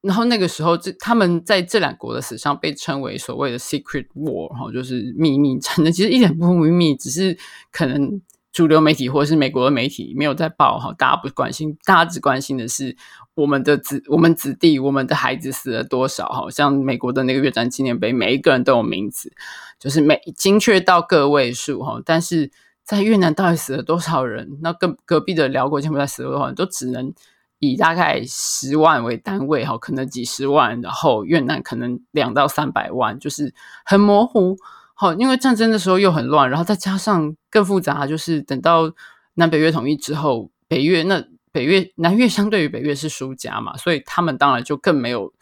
[0.00, 7.36] 然后那个时候这他们在这两国的死伤被称为所谓的 secret war 哈，就是秘密战争，其实一点不秘密，只是
[7.70, 8.20] 可能。
[8.50, 12.96] 主流媒体或者是美国的媒体没有在报哈，大家不关心，大家只关心的是
[13.34, 16.50] 我们的子、我们子弟、我们的孩子死了多少哈。
[16.50, 19.32] 像美国的那个越战纪念碑，每一个人都有名字，
[19.78, 22.00] 就是每精确到个位数哈。
[22.04, 22.50] 但是
[22.82, 24.58] 在越南到底死了多少人？
[24.62, 27.12] 那跟隔壁的辽国柬埔寨死了多少人，都只能
[27.58, 34.56] 以大概十万为单位哈，可能几十万，然后越南可能两到三百万，就是很模糊。
[35.00, 38.92] 好，因为战争的时候又很乱，然后再加上更复杂，就是等到
[39.34, 45.32] 南北越统一之后，北越那北越南越相对于北越是输家嘛，所以他们当然就更没有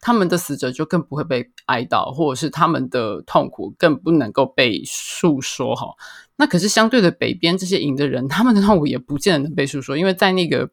[0.00, 5.88] 他们的死者就更不会被哀悼，或者是他们的痛苦更不能够被诉说哈。
[6.36, 10.70] 那可是相对的北边这些赢的人，他们的痛苦也不见得能被诉说，因为在那个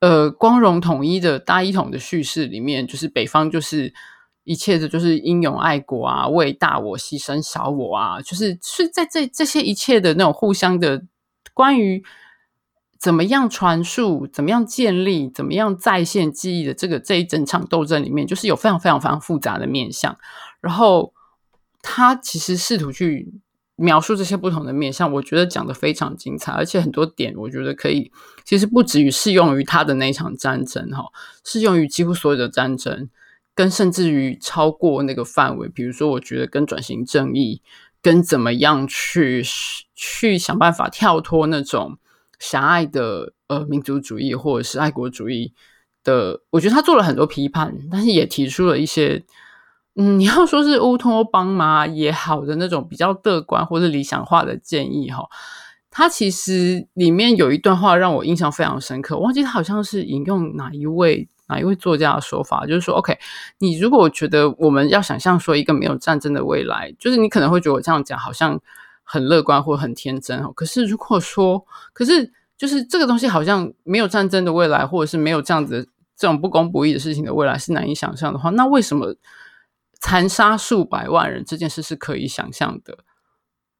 [0.00, 3.92] 呃光荣统一的大一统的叙事里面，就是北方就是。
[4.44, 11.04] 一切的就是英勇爱国啊，为大我牺牲小我啊，就是是在这这些一切的那种互相的
[11.54, 12.02] 关于
[12.98, 20.16] 怎么样传述、怎么样建立、怎么样再现记忆的这个这一整场斗争里面，就是有非常非常非常复杂的面向。
[20.60, 21.12] 然后
[21.80, 23.32] 他其实试图去
[23.76, 28.12] 描述这些不同的面向，我觉得讲的非常精彩，而且很多点我觉得可以，
[28.44, 31.04] 其实不止于适用于他的那一场战争哈，
[31.44, 33.08] 适用于几乎所有的战争。
[33.54, 37.60] 跟甚至于超过那个范围，比如说，我觉得跟转型正义，
[38.00, 39.44] 跟怎么样去
[39.94, 41.98] 去想办法跳脱那种
[42.38, 45.52] 狭隘的呃民族主义或者是爱国主义
[46.02, 49.22] 的，我觉得他做了很多批判，但是也提出了一些，
[49.96, 55.28] 嗯，你要说是乌托邦嘛也好的那种比较乐观或者理想化的建议哈。
[55.90, 61.28] 他其实里面有一段话让我印象非常深刻，忘记他好像是引用哪一位。
[61.48, 63.18] 哪一位作家的说法，就是说，OK，
[63.58, 68.58] 你如果觉得我们要想象说一个没有战争的未来，就是你可能会觉得我这样讲好像
[69.02, 70.52] 很乐观或很天真哦。
[70.52, 79.14] 可是如果说，可是就是这个东西好像没有战争的未来，或者是没有这样子这种不公不义的事情的未来是难以想象的话，那为什么
[80.00, 82.98] 残杀数百万人这件事是可以想象的？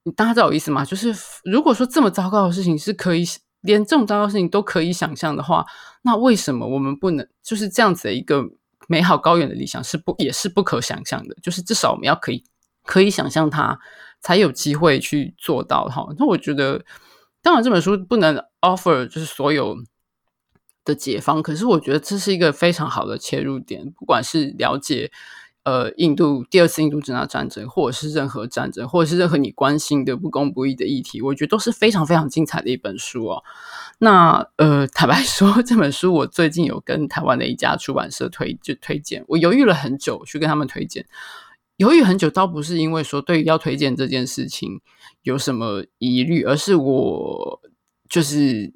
[0.03, 0.85] 你大家知道我意思吗？
[0.85, 3.25] 就是如果说这么糟糕的事情是可以。
[3.62, 5.64] 连这种糟糕的事情都可以想象的话，
[6.02, 8.50] 那为什么我们不能就是这样子的一个
[8.88, 11.36] 美好高远的理想是不也是不可想象的？
[11.42, 12.44] 就是至少我们要可以
[12.84, 13.78] 可以想象它，
[14.20, 16.06] 才有机会去做到哈。
[16.18, 16.84] 那我觉得，
[17.40, 19.76] 当然这本书不能 offer 就是所有
[20.84, 25.10] 的解方，可是我觉得这是一个非常好的切入点，不管是了解。
[25.64, 33.44] 呃，印度第二次印度支那战争，或者是任何战争，或者是任何你关心的不公不义的议题，我觉得都是非常非常精彩的一本书哦。
[34.04, 41.06] 那呃，坦白说， 这本书我最近有跟台湾的一家出版社推就推荐，我犹豫了很久去跟他们推荐，
[41.76, 44.80] 犹豫很久倒不是因为说对于要推荐这件事情
[45.22, 47.60] 有什么疑虑，而是我
[48.08, 48.72] 就是。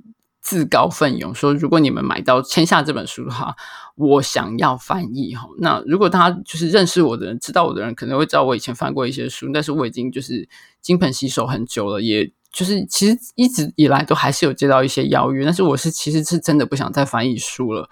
[0.48, 3.56] 自告奋勇说：“如果你们买到签下这本书的话，
[3.96, 5.48] 我想要翻译哈。
[5.58, 10.48] 那如果大家就是认识我的人，知道我的人，可能会知道我以前翻过一些书，但是我已经就是
[10.80, 17.90] 金盆洗手很久了，也就是其实一直以来都还是有接到一些邀约，但是我是其实是真的不想再翻译书了。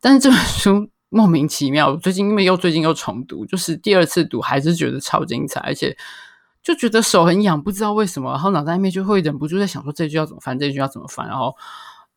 [0.00, 5.96] 但是这本书莫名其妙，最近因为又最近又重读，就是第二次读还是觉得超精彩，而且。”
[6.62, 11.56] 就觉得手很痒，不知道为什么，然后脑袋里面就会忍不住在想说这句要怎么翻，这句要怎么翻，然后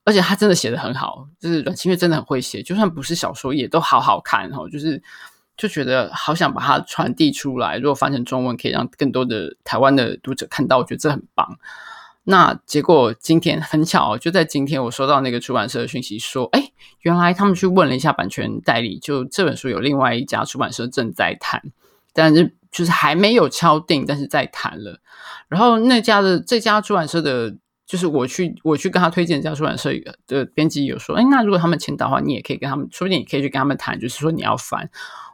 [0.03, 5.01] 而且他真的写得很好，就是阮清月真的很会写，就算不是小说也都好好看，然后就是
[5.55, 7.77] 就觉得好想把它传递出来。
[7.77, 11.57] 如果翻成中文，可以让更多的台湾的读者看到，我觉得这很棒。
[12.25, 21.61] 那结果今天很巧，就在今天我收到那个出版社的讯息说，哎，原来他们去问了一下版权代理，就这本书有另外一家出版社正在谈，
[22.13, 24.99] 但是就是还没有敲定，但是在谈了。
[25.49, 29.91] 然后那家的这家出版社的，就是我去我去跟他推荐这家出版社
[30.27, 34.89] 的编辑有说，哎，那如果他们签的话，你也可以跟他们，说不定你可以去跟他们谈，就是说你要翻。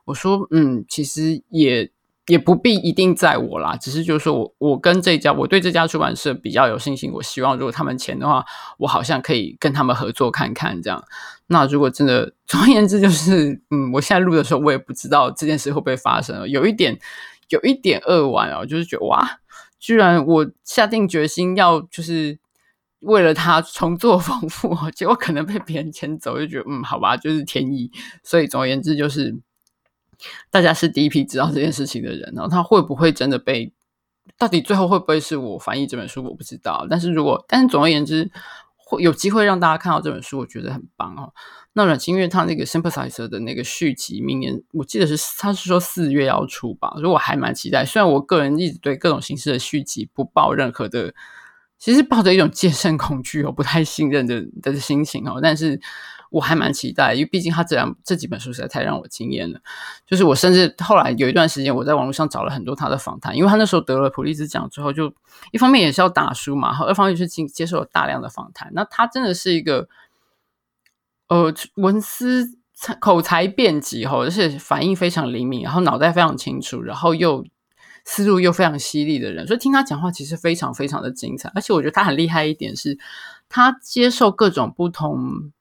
[0.05, 1.91] 我说，嗯，其实也。
[2.27, 8.45] 也不必一定在我啦，只是就是说我我跟这家我对这家出版社比较有信心，我希望如果他们签的话，
[8.77, 11.03] 我好像可以跟他们合作看看这样。
[11.47, 16.99] 那如果真的，总而言之就是，嗯，我现在录的时候我也不知道这件事会不会发生，有一点
[17.47, 19.38] 有一点扼腕哦，就是觉得哇，
[19.79, 22.37] 居然我下定决心要就是
[22.99, 27.91] 为了他重做丰富， 结果可能被别人牵走，就觉得嗯，好吧，就是天意。
[28.23, 29.39] 所以总而言之就是。
[30.51, 33.71] 大家是第一批知道这件事情的人，然后他会不会真的被？
[34.37, 36.21] 到底最后会不会是我翻译这本书？
[36.21, 36.85] 我不知道。
[36.89, 38.29] 但是如果，但是总而言之，
[38.75, 41.31] 会有机会让大家看到这本书，我觉得很棒哦。
[41.79, 47.85] 那阮清越他那个 Sympathizer 的那个续集，明年我记得是他是说四月要出吧，所以我还蛮期待。
[47.85, 51.13] 虽然我个人一直对各种形式的续集不抱任何的，
[51.77, 55.79] 其实抱着一种 戒慎恐惧哦，不太信任的的心情哦，但是。
[56.31, 59.59] 我还蛮期待，因为毕竟他这两这几本书实在太让我惊艳了。
[60.05, 65.11] 就是我甚至后来有一段时间，我在网络上找了很多他的访谈，因为他那时候得了普利兹奖之后，就
[65.51, 68.69] 一方面也是要打书嘛，然后二方面是经接受了大量的访谈。
[68.75, 69.89] 那他真的是一个
[71.29, 72.57] 呃文思
[72.99, 77.45] 口才辩捷哈，而且反应非常灵敏，然后脑袋非常清楚，然后又
[78.03, 79.47] 思路又非常犀利的人。
[79.47, 81.49] 所以听他讲话其实非常非常的精彩。
[81.55, 82.99] 而且我觉得他很厉害一点是，
[83.47, 85.51] 他接受各种不同。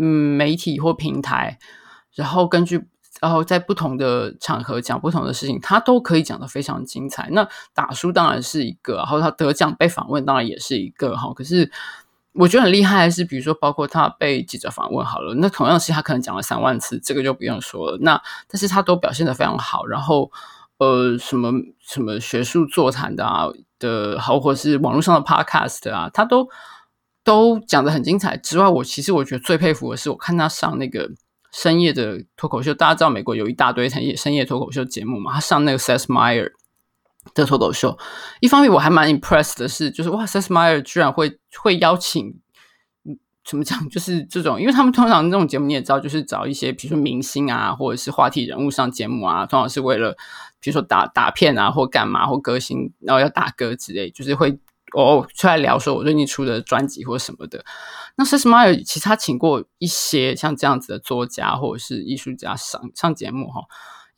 [0.00, 1.58] 嗯，媒体或平台，
[2.14, 2.86] 然后根据，
[3.20, 7.28] 然后在不同的场合讲不同的事情，他都可以讲得非常精彩。
[7.32, 11.34] 那打书当然是一个，然后他得奖被访问当然也是一个哈。
[11.34, 11.68] 可是
[12.34, 17.98] 我觉得很厉害是，比如说包括他被记者访问好了，那同样是他可能讲了三万次，这个就不用说了。
[18.00, 20.30] 那但是他都表现得非常好，然后
[20.78, 23.46] 呃，什么什么学术座谈的啊
[23.78, 26.48] 的，好，或是网络上的 podcast 啊，他都。
[27.24, 31.10] 都讲得很精彩之外，我其实我觉得最佩服的是，我看他上那个
[31.52, 32.72] 深夜的脱口秀。
[32.72, 35.34] 大家知道美国有一大堆深夜深夜脱口秀节目嘛？
[35.34, 36.52] 他上那个 Seth m e y e r
[37.34, 37.98] 的脱口秀，
[38.40, 42.34] 一方面我还蛮 impressed 的是，就是哇，Seth Meyers 居然会会邀请，
[43.44, 43.88] 怎么讲？
[43.88, 50.16] 就是这种，因为他们通常这种节目你也知道，就是找一些比如说明星啊，或者是话题人物上节目啊，通常是为了
[50.60, 54.58] 比如说打打片啊，或干嘛，或歌星，然后要打歌之类，就是会。
[54.94, 57.62] 哦，出来聊说我最近出的专辑或什么的。
[58.16, 63.60] 那 s i s m y e r 其实他请过一些像这样子的作家或者是艺术家上上节目哈。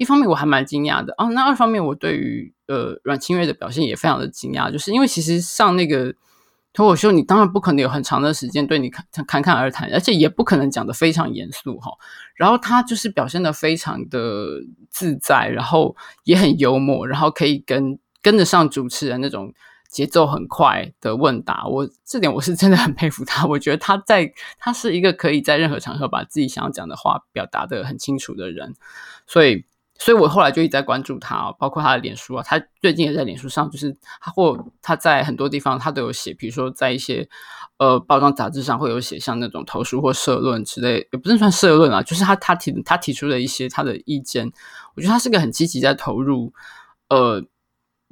[0.01, 6.15] 一方面我还蛮惊讶的哦，那二方面我对于呃阮清越的表现也非常的惊讶，就是因为其实上那个
[6.73, 11.91] 脱口秀，你当然不可能有很长的时间对你侃侃侃而谈，而且也不可能讲得非常严肃哈。
[12.35, 19.53] 然后他就是表现得非常的自在，然后也很幽默，然后可以跟跟得上主持人那种。
[19.91, 23.45] 节奏很快的问答，我这点我是真的很佩服他。
[23.45, 28.77] 我觉得他在他是一个可以在任何场合把自己想要讲的话表达得很清楚的人，
[29.27, 29.65] 所以，
[30.01, 37.29] 所以我后来就一直在关注他，包括他的脸书啊，他最近也在脸书上，就是他或他在很多地方他都有写，比如说在一些
[37.79, 44.51] 呃包装杂志上会有写像那种投书或社论之类，也不是算社论啊，就是他他提他提出的一些他的意见，
[44.97, 46.53] 我觉得他是个很积极在投入
[47.09, 47.45] 呃。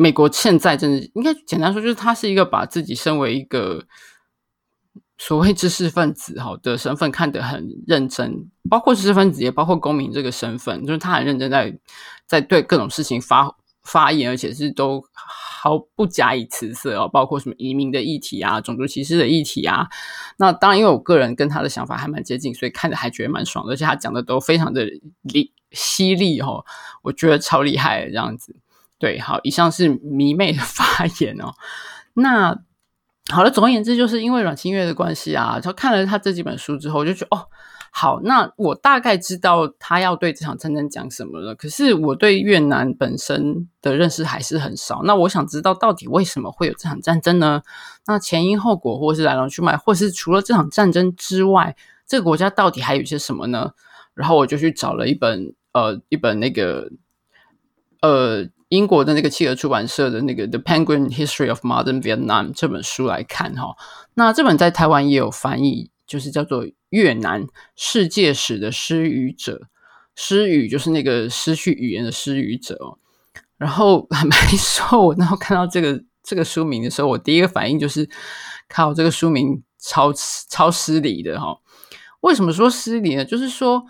[0.01, 3.85] 美国现在真的应该简单说，就是他是一个把自己身为一个
[5.19, 11.77] 所谓知识分子哈的身份看得很认真，包括知识分子也包括公民这个身份，就是他很认真在
[12.25, 19.89] 在对各种事情发发言，而且是都毫不假以辞色哦，包括什么移民的议题啊、种族歧视的议题啊。
[20.37, 24.85] 那当然，因为我个人跟他的想法还蛮接近，所以看着还觉得蛮爽，而且他讲的都非常的
[25.23, 26.65] 厉犀利哦，
[27.03, 28.55] 我觉得超厉害的这样子。
[28.99, 31.55] 对，好，以上是迷妹的 发言哦。
[32.15, 32.57] 那
[33.31, 37.47] 好了，总而言之，就是因为阮清月的关系啊，就看了他这几本书之后，我就觉得哦，
[37.93, 41.55] 好，那我大概知道他要对这场战争讲什么了。
[41.55, 45.03] 可是我对越南本身的认识还是很少。
[45.05, 47.61] 那我想知道到底为什么会有这场战争呢？
[48.07, 51.77] 那前因后果，或是来龙去脉，或是除了这场战争之外，
[52.07, 53.73] 这个国家到底还有些什么呢？
[54.15, 56.91] 然后我就去找了一本呃，一本那个
[58.01, 58.49] 呃。
[58.69, 63.75] 英国的那个企鹅出版社的那个《The Penguin History of Modern Vietnam》这本书来看哈，
[64.15, 67.47] 那这本在台湾也有翻译，就是叫做《越南
[67.77, 69.55] 世界史的失语者》，
[70.15, 72.99] 失语就是那个失去语言的失语者。
[73.57, 78.09] 然后 坦白说，我然后看到这个这个书名的时候，我第一个反应就是，
[78.69, 80.13] 靠，这个书名超
[80.49, 81.59] 超失礼的哈、
[82.21, 83.25] 为什么说失礼呢？
[83.25, 83.85] 就是说，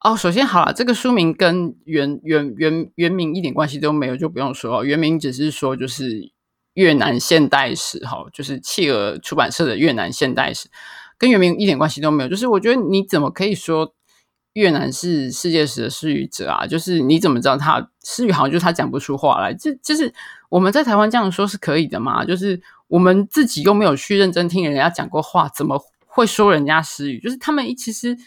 [0.00, 4.84] 哦，首先好了，这个书名跟原原原原名一点关系都没有，就不用说。
[4.84, 6.32] 原名只是说就是
[6.74, 10.68] 越南现代史哈，就是企鹅出版社的越南现代史，
[11.18, 12.28] 跟原名一点关系都没有。
[12.28, 13.94] 就是我觉得你怎么可以说？
[14.54, 18.32] 越南是世界史的失语者啊，就是你怎么知道他失语？
[18.32, 19.54] 好像就是他讲不出话来。
[19.54, 20.12] 这就是
[20.48, 22.24] 我们在台湾这样说是可以的嘛？
[22.24, 27.20] 就是我们自己又没有去认真听人家讲过话，怎么会说人家失语？
[27.20, 28.18] 就是他们其实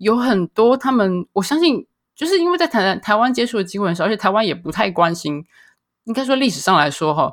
[0.00, 1.86] 有很多，他们我相信，
[2.16, 5.44] 就是因为在台台湾接触的机会很少，而且台湾也不太关心。
[6.04, 7.32] 应该说历史上来说，哈。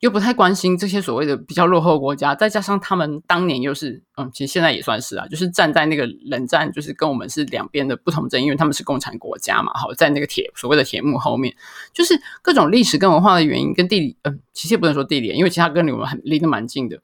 [0.00, 11.56] 又不太关心这些所谓的比较落后国家，再加上他们当年又是，嗯，其实现在也算是啊，就是站在那个冷战，就是跟我们是两边的不同阵营，因为他们是共产国家嘛，好，在那个铁所谓的铁幕后面，
[11.94, 17.00] 就是各种历史跟文化的原因跟地理，嗯，其实也不能说地理，因为其他跟我们很离得蛮近的。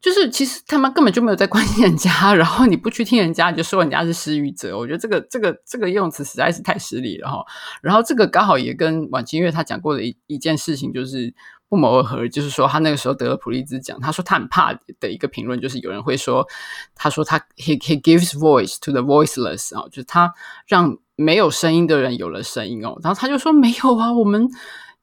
[0.00, 7.44] 就是其实他们根本就没有在关心人家，然后你不去听人家，你就说人家是失语者，我觉得这个这个这个用词实在是太失礼了哈。
[7.82, 11.34] 然后这个刚好也跟婉清月他讲过的一一件事情，就是
[11.68, 16.46] 不谋而合，就是说他那个时候得了普利兹奖，他说他很怕的一个评论就是有人会说，
[16.94, 20.32] 他说他 he he gives voice to the voiceless 啊，就是他
[20.68, 22.96] 让没有声音的人有了声音哦。
[23.02, 24.48] 然后他就说没有啊，我们。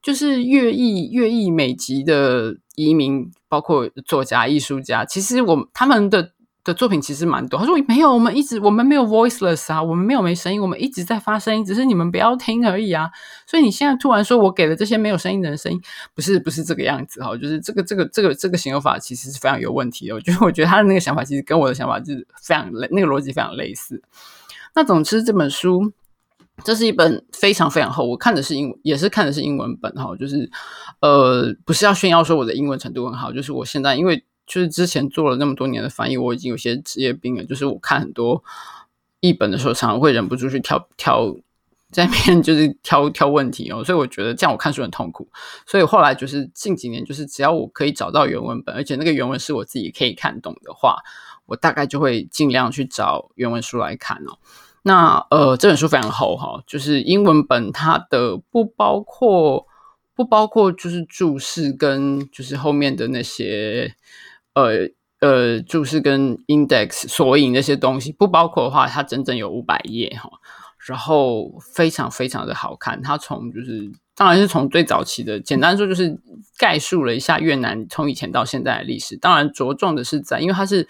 [0.04, 6.32] 就是乐裔、乐裔美籍的移民，包括作家、艺术家，其实我他们的
[6.66, 7.58] 的作品其实蛮多。
[7.58, 13.10] 他说没有，我们一直我们没有 voiceless 啊，我们没有没声音，我们一直在发声音，只是你们不要听而已啊。
[13.48, 15.82] 所以你现在突然说我给了这些没有声音的人声音，
[16.14, 20.16] 不是不是这个样子哈，就是这个这个这个这个形容法其实是非常有问题的。
[20.16, 24.02] 我觉得我觉得他的那个想法其实跟我的想法就是非常类，那个逻辑非常类似。
[24.76, 25.94] 那总之这本书。
[26.64, 30.50] 这是一本非常非常厚，我看的是英文，也是看的是英文本哈，就是
[31.02, 38.44] 呃，不是要炫耀说我的英文程度很好，就是我现在因为就是之前做了那么多年的翻译，我已经有些职业病了，就是我看很多
[39.20, 41.36] 译本的时候，常常会忍不住去挑挑
[41.92, 45.28] 在面， 就是挑挑问题哦，所以我觉得这样我看书很痛苦，
[45.66, 50.98] 所以后来就是近几年，就是只要我可以找到原文本，而且那个原文是我自己可以看懂的话，
[51.48, 54.38] 我大概就会尽量去找原文书来看哦。
[54.86, 59.66] 那呃，这本书非常厚哈，就是英文本，它的不包括
[60.14, 63.96] 不包括就是注释跟就是后面的那些
[64.54, 64.90] 呃
[65.22, 70.30] 呃注释跟 index 索引那些东西不包括的话，它整整有五百页哈，
[70.86, 73.02] 然后非常非常的好看。
[73.02, 76.20] 它从就是当然是从最早期的，简单说就是
[76.58, 80.90] 概述了一下越南从以前到现在的历史，当然着重的是在，因为它是。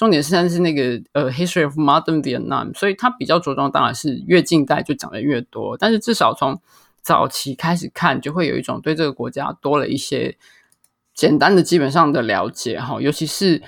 [0.00, 5.76] 重点是，它是那个呃，History of Modern Vietnam，所以它比较着重，当然是越近代就讲的越多。
[5.76, 6.58] 但是至少从
[7.02, 10.38] 早期开始看，就会有一种对这个国家多了一些
[11.12, 12.98] 简单的、基本上的了解哈。
[12.98, 13.62] 尤其是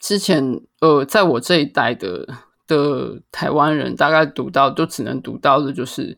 [0.00, 2.26] 之前呃，在我这一代的
[2.66, 6.16] 的台湾人，大概读到都只能读到的就是。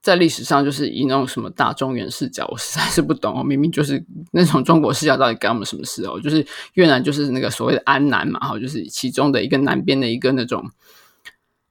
[0.00, 3.42] 在历史上，就是以那种什么大中原视角，我实在是不懂哦。
[3.42, 6.20] 明明就是那种中国视角，到底干我们什么事哦？
[6.20, 10.70] 就是越南，就是那个所谓的安南嘛，哈，就是其中的一个南边的一个那种，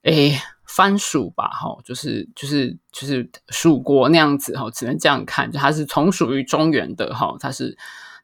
[0.04, 7.78] 诶，藩属吧，哈，就是就是就是属国那样子，哈，只能这样看，就它是从属于中原的，哈，它是。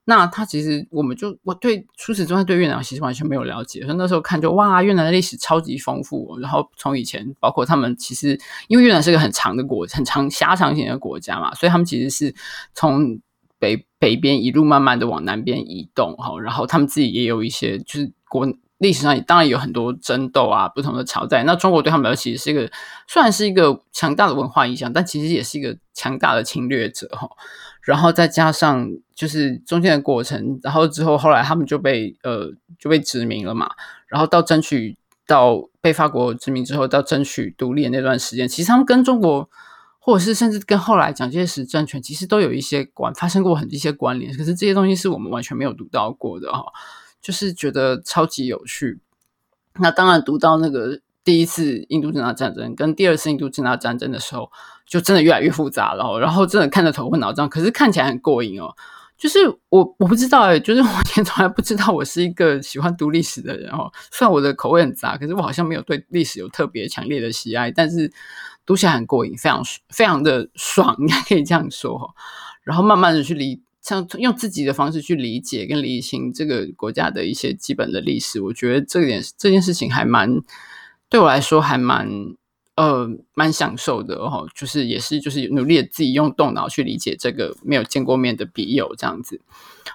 [0.05, 6.37] 那他其实，我们就我对除此之外对越南其实完全没有了解，所以那时候看就哇，越南的历史超级丰富。
[6.39, 8.37] 然后从以前，包括他们其实，
[8.67, 12.35] 因为越南是个很长的国，很长狭长型的国家嘛，所以他们其实是
[12.73, 13.21] 从
[13.59, 16.37] 北北边一路慢慢的往南边移动哈。
[16.41, 18.45] 然后他们自己也有一些，就是国
[18.79, 21.43] 历史上也当然有很多争斗啊，不同的朝代。
[21.43, 22.69] 那中国对他们其实是一个，
[23.07, 27.29] 虽然是一个强大的文化影响，但其实也是一个强大的侵略者哈。
[27.83, 33.69] 然后再加上就是中间的过程，然后之后后来他们就被呃就被殖民了嘛，
[34.07, 39.49] 然后到争取到被法国殖民之后到争取独立的那段时间，其实他们跟中国
[39.99, 46.63] 或者是甚至跟后来蒋介石政权其实都有一些关发生过很一些关联，可是这些东西是我们完全没有读到过的哈，
[47.21, 49.01] 就是觉得超级有趣。
[49.79, 51.01] 那当然读到那个。
[51.25, 54.51] 第一次印度支那战争跟第二次印度支那战争的时候，
[54.93, 58.71] 就真的越来越复杂了，然后真的看得头昏脑胀，可是看起来很过瘾哦。
[59.17, 59.39] 就是
[59.69, 63.91] 我我不知道哎，就是我以前从来不知道我是一个喜欢读历史的人哦。
[64.11, 68.13] 虽然我的口味很杂，可是我好像没有对历史有特别强烈的喜爱，但是
[68.67, 72.13] 读起来很过瘾，非常非常的爽，应该可以这样说。
[72.61, 80.39] 然后慢慢的去理，像用自己的方式去理解跟理清这个国家的一些基本的历史，我觉得这点这件事情还蛮。
[81.09, 82.09] 对我来说还蛮
[82.75, 89.41] 呃蛮享受的哦，就是也是就是努力的自己用动脑去理解这个没有见过面的笔友这样子。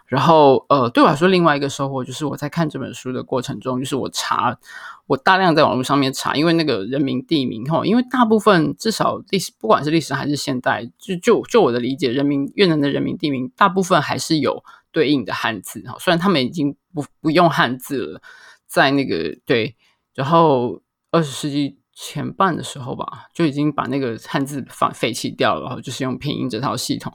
[0.06, 4.58] 然后呃，对我来说，另外一个收获就是我在看这本书的过程中，就是我查，
[5.06, 14.62] 我大量在网络上面查，因为那个人名地名哈，因为大部分至少历史，不管是历史还是现代，就就就我的理解，人名越南的人名地名大部分还是有
[14.92, 18.22] 对应的汉字哈，虽然他们已经不不用汉字了，
[18.66, 19.76] 在那个对，
[20.14, 27.12] 然后二十世纪前半的时候吧，就已经把那个汉字放废弃掉了，然后就是用拼音这套系统，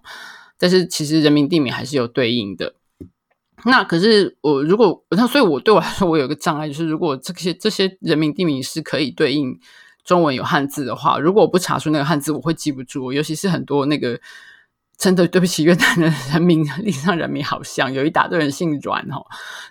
[0.59, 2.75] 但是其实人名地名还是有对应的。
[3.63, 9.57] 那可是我如果那所以我对我来说，我有个障碍，就是如果这些这些人名地名是可以对应
[10.03, 13.13] 中文有汉字的话，如果我不查出那个汉字，我会记不住。
[13.13, 14.19] 尤其是很多那个
[14.97, 19.21] 真的对不起，越南的人民 历史上人民好像有一大堆人姓阮哈，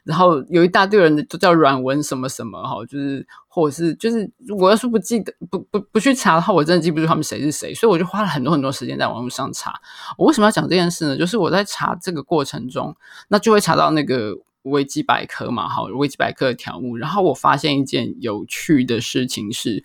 [0.05, 9.73] 然后有一大堆人都叫阮文什么什么哈，就是或者是就是我要是不记得不不不去查的话，我真的记不住他们谁是谁，所以我就花了很多很多时间在网络上查。
[10.18, 11.16] 我为什么要讲这件事呢？
[11.16, 12.95] 就是我在查这个过程中，
[13.29, 19.83] 那就会查到那个维基百科嘛，好，维基百科的条目，然后我发现一件有趣的事情是。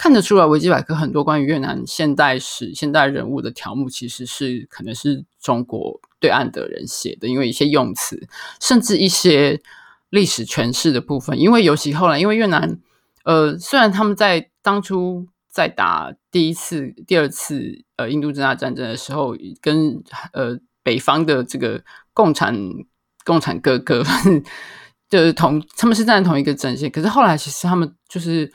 [0.00, 8.26] 看得出来，维基百科很多关于越南现代史、现代人物的条目，其实是可能是中国对岸的人写的，因为一些用词，
[8.62, 9.60] 甚至一些
[10.08, 11.38] 历史诠释的部分。
[11.38, 12.78] 因为尤其后来，因为越南，
[13.24, 21.84] 呃，虽然他们在当初在打第一次、第二次呃印度支那战争的时候，跟呃北方的这个
[22.14, 22.56] 共产
[23.26, 24.02] 共产哥哥，
[25.10, 28.50] 就是同他们是站在同一个阵线，可是后来其实他们就是。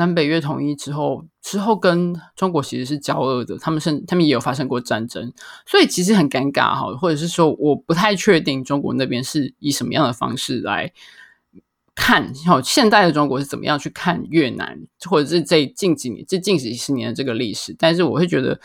[0.00, 5.30] 南北越统一之后，之后跟中国其实是交恶的，他们是他们也有发生过战争，
[5.66, 10.90] 所以其实很尴尬哈，或者是说我不太确定中国那边是以什么样的方式来
[11.94, 18.58] 看，好现代的中国是怎么样去看越南，或者是这近几年这近几十年的这个历史，但是我会觉得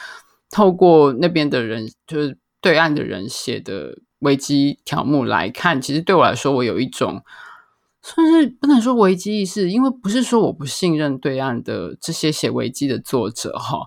[0.49, 7.21] 透过那边的人，就是对岸的人写的危机条目来看，其实对我来说，我有一种。
[8.07, 13.79] 算是不能说危机意识，因为不是说我不信任对岸的这些写危机的作者哈，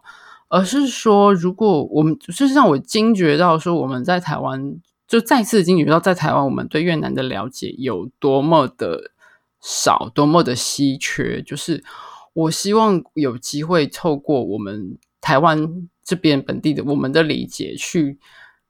[0.49, 9.12] 而是说如果我们就是让我惊觉到说我们在台湾就再次惊觉到在台湾我们对越南的了解有多么的
[9.61, 11.41] 少，多么的稀缺。
[11.41, 11.85] 就是
[12.33, 18.19] 我希望有机会透过我们台湾这边本地的我们的理解去。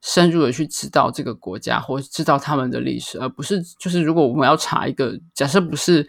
[0.01, 6.09] 深入的去知道这个国家，或知道他们的历史，而不是就是如果我们要查一个假设不是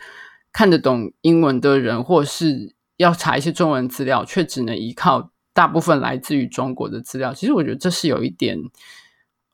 [0.52, 8.60] 看得懂英文的人，或是要查一些中文资料，却只能依靠大部分来自于中国的资料，其实我觉得这是有一点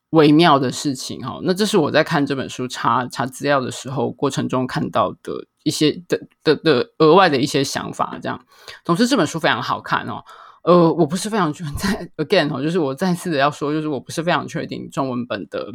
[0.09, 1.39] 微妙的事情哈。
[1.43, 8.19] 那这是我在看这本书查查资料的时候过程中看到的一些的的的额外的一些想法。
[8.21, 8.45] 这样，
[8.83, 10.23] 总之这本书非常好看哦。
[10.65, 15.71] 呃，我不是非常确在 again 哦，就是我再次的要说，就是我不是非常确定中文本的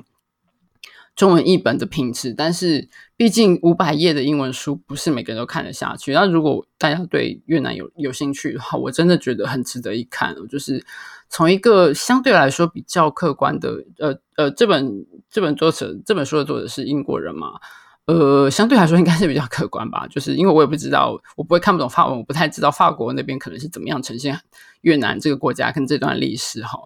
[1.15, 6.13] 中文译本的品质，但是毕竟五百页的英文书不是每个人都看得下去。
[6.13, 10.35] 那如果大家对越南有有兴趣的话，我真的觉得很值得一看。
[10.49, 10.85] 就是
[11.29, 17.61] 从一个相对来说比较客观的，呃呃，这本这本作者这本书的作者是英国人嘛。
[18.11, 24.41] 呃，相对来说应该是比较客观吧，就是因为我也不知道，我不会看不懂法文，我不太知道法国那边可能是怎么样呈现
[24.81, 26.81] 越南这个国家跟这段历史哈。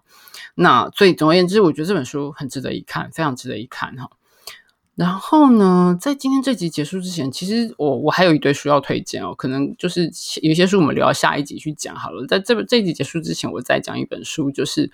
[0.55, 4.11] 那所以总而言之，我觉得这本书很值得一看，非常值得一看哈。
[4.97, 10.11] 然后呢，在今天这集结束之前，其实我我还有一堆书要推荐哦，可能就是
[10.43, 12.27] 有些书我们留到下一集去讲好了。
[12.27, 14.91] 在这这集结束之前，我再讲一本书，就是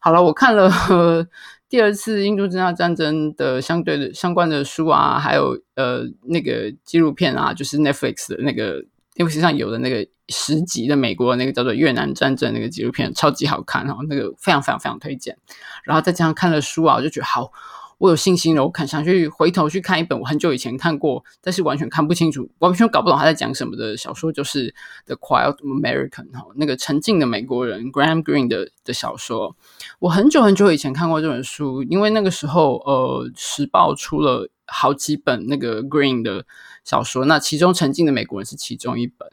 [0.00, 1.28] 好了，我看了。
[1.68, 8.82] 第二次印度支那战争的相对的相关的书啊，还有呃那个纪录片啊，就是 Netflix 的那个
[9.16, 15.36] Netflix 上有的那个十集的美国那个叫做越南战争那个纪录片，超级好看然后，那个非常非常非常推荐。
[15.84, 17.50] 然后再加上看了书啊，我就觉得好。
[17.98, 24.70] 我有信心了，我看想去回头去看一本我很久以前看过，但是完全看不清楚，完全搞不懂他在讲什么的小说，就是
[25.06, 29.56] 《The Quiet American》哈，那个沉静的美国人 Graham Greene 的的小说。
[30.00, 36.44] 我很久很久以前看过这本书，因为那个时候呃，时报出了好几本那个 Greene 的
[36.84, 39.28] 小说，那其中《沉静的美国人》是其中一本。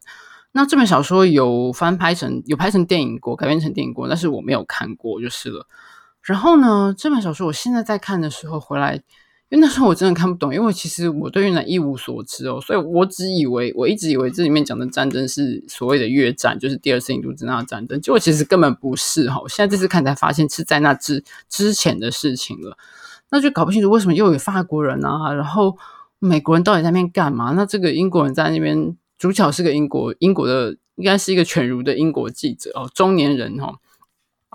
[0.54, 5.66] 那这本小说有翻拍成，有拍成电影过，改编成电影过，但是我没有看过，就是了。
[6.24, 8.96] 然后呢，这本小说我现在在看的时候回来，
[9.50, 19.42] 因为那时候我真的看不懂，因为其实我对越南一无所知哦，所以我只以为我一直以为这里面讲的战争是所谓的越战，就是第二次印度支那战争，结果其实根本不是哈。
[19.50, 22.78] 现在这次看才发现是在那之之前的事情了，
[23.32, 25.78] 那就搞不清楚为什么又有法国人啊，然后
[26.20, 27.54] 美国人到底在那边干嘛？
[27.56, 30.78] 那这个英国人在那边，主角是个英国英国的。
[30.98, 33.74] 应该是一个犬儒的英国记者哦，中年人哦。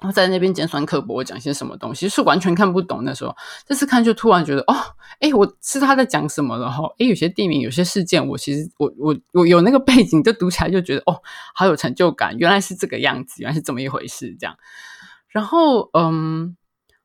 [0.02, 3.02] 然后在那边尖酸刻薄我讲些什么东西，是完全看不懂。
[3.02, 3.34] 那时候
[3.66, 4.76] 这次看就突然觉得，哦，
[5.20, 6.84] 哎，我知道他在讲什么了哈。
[6.98, 11.18] 哎，有些地名，有些事件，我其实我我我有那个背景，就读起来就觉得，哦，
[11.54, 12.36] 好有成就感。
[12.36, 14.54] 原来是这个样子，原来是这么一回事，这样。
[15.28, 16.54] 然后，嗯，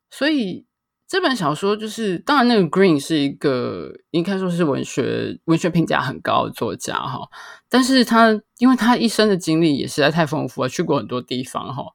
[0.09, 0.65] 所以
[1.07, 7.21] 这本小说就是，当然那个 Green 是一个应该说是文学文学评价很高的作家哈，
[7.69, 11.85] 但是他因为他一生的经历也实在太丰富了，去过很多地方哈。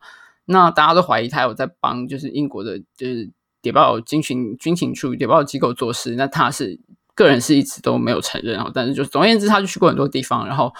[0.49, 3.28] 那大家都怀疑他有在帮，就是英国的，就是
[3.61, 6.14] 谍报军情军情处谍报机构做事。
[6.14, 6.78] 那他是
[7.16, 10.72] 个人是一直都没有承认，但是就总而言之，他就去过很多地方，然后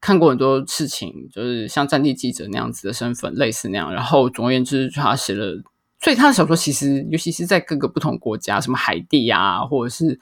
[0.00, 3.94] 看过很多事情，就是像战地记者那样子的身份，类似那样。
[3.94, 5.62] 然后总而言之，他写了，
[6.00, 10.18] 所以他的小说其实，尤其是在各个不同国家，什么海地啊，或者是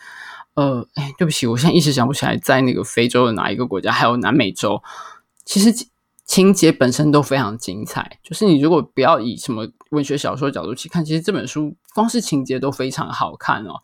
[0.52, 4.82] 呃，哎，对不起，我现在一时想不起来，在那个非洲的哪一个国家，还有南美洲，
[5.46, 5.86] 其实。
[6.26, 13.76] 情节本身都非常精彩，就是你如果不要以什么文学小说角度去看，其实这本书光是情节都非常好看哦。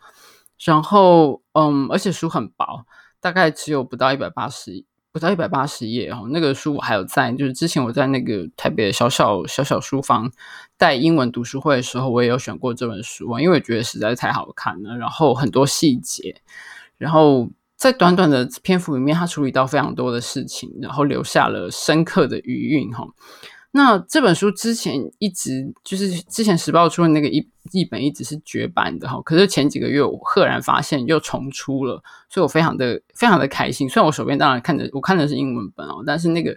[0.64, 2.84] 然后，嗯，而且书很薄，
[3.20, 6.26] 大概只有不到一百八十，不到一百八十页哦。
[6.30, 10.30] 那个书我还有在，就是之前我在那个台北的小小小小书房
[10.76, 16.42] 带英文读书会的时候，我也有选过这本书，因为我觉得实在是太好看了，然后很多细节，
[16.98, 17.48] 然后。
[17.82, 23.04] 在短短的篇幅里面，他处理到非常多的事情，然后留下了深刻的余韵哈。
[23.72, 33.88] 那这本书之前一直就是之前时报出的那个译译本一直是绝版的哈，可是前几个月我赫然发现又重出了，所以我非常的非常的开心。
[33.88, 36.56] 虽然我手边当然看着我看的是英文本哦，但是那个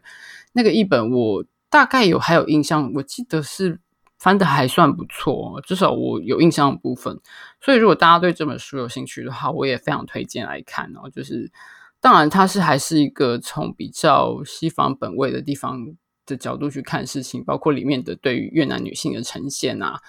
[0.54, 3.80] 那个译本我大概有还有印象，我记得是。
[4.18, 7.20] 翻得还算不错，至少我有印象的部分。
[7.61, 11.09] 所以，如果大家对这本书有兴趣的话，我也非常推荐来看哦。
[11.13, 11.51] 就是，
[11.99, 15.86] 当然它是还是一个从比较西方本位的地方
[16.26, 19.99] 的角度去看事情，包括里面的对于越南女性的呈现啊，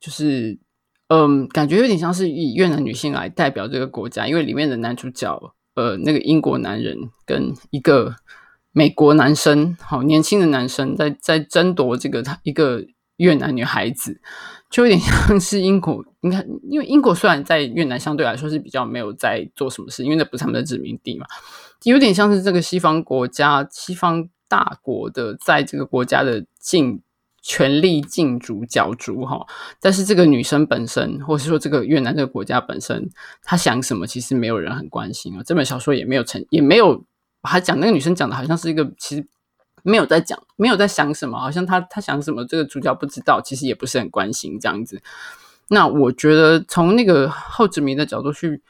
[0.00, 0.58] 就是，
[1.08, 8.16] 嗯，感觉有点像是以越南女性来代表这个国家，因为里面的男主角，呃，那个英国男人跟一个
[8.72, 12.84] 美国男生，好年轻的男生在在争夺这个他一个。
[13.18, 14.20] 越南女孩子
[14.70, 21.26] 就有点像是英国，你看，因为英国虽然在越南相对来说是比较没有在做什么事，因为那不是他们的殖民地嘛，
[21.84, 27.00] 有点像是这个西方国家、西方大国的在这个国家的尽
[27.40, 29.46] 权力竞逐角逐哈。
[29.80, 33.08] 但是这个女生本身，或是说这个越南这个国家本身，
[33.42, 35.42] 她想什么，其实没有人很关心啊。
[35.44, 37.04] 这本小说也没有成，也没有
[37.40, 39.26] 把她讲那个女生讲的好像是一个其实。
[39.88, 45.00] 没有在讲，没有在想什么，好像他他想什么，这个主角不知道，其实也不是很关心这样子。
[45.68, 48.62] 那我觉得从那个后殖民的角度去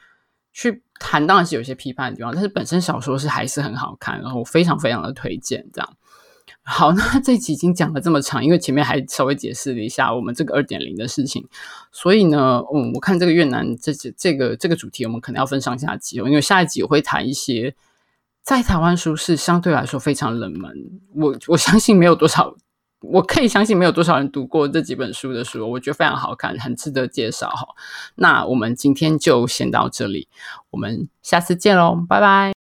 [0.53, 5.93] 去谈，当然是有些批判的地方，但是本身小说是还是很好看，然后非常非常的推荐这样。
[6.63, 11.47] 好，那这集已经讲了这么长，因为前面还稍微解释了一下我们这个二点零的事情，
[11.91, 17.75] 所以呢，嗯，我看这个越南这这这个这个主题，我们可能要分上下集哦，因为下一集我会谈一些。
[18.49, 20.73] 在台湾书是相对来说非常冷门，
[21.13, 22.51] 我 我相信没有多少，
[23.01, 27.67] 我可以相信没有多少人读过这几本书的书，我觉得非常好看，很值得介绍哈。
[28.15, 30.27] 那我们今天就先到这里，
[30.71, 32.58] 我们下次见喽，拜拜。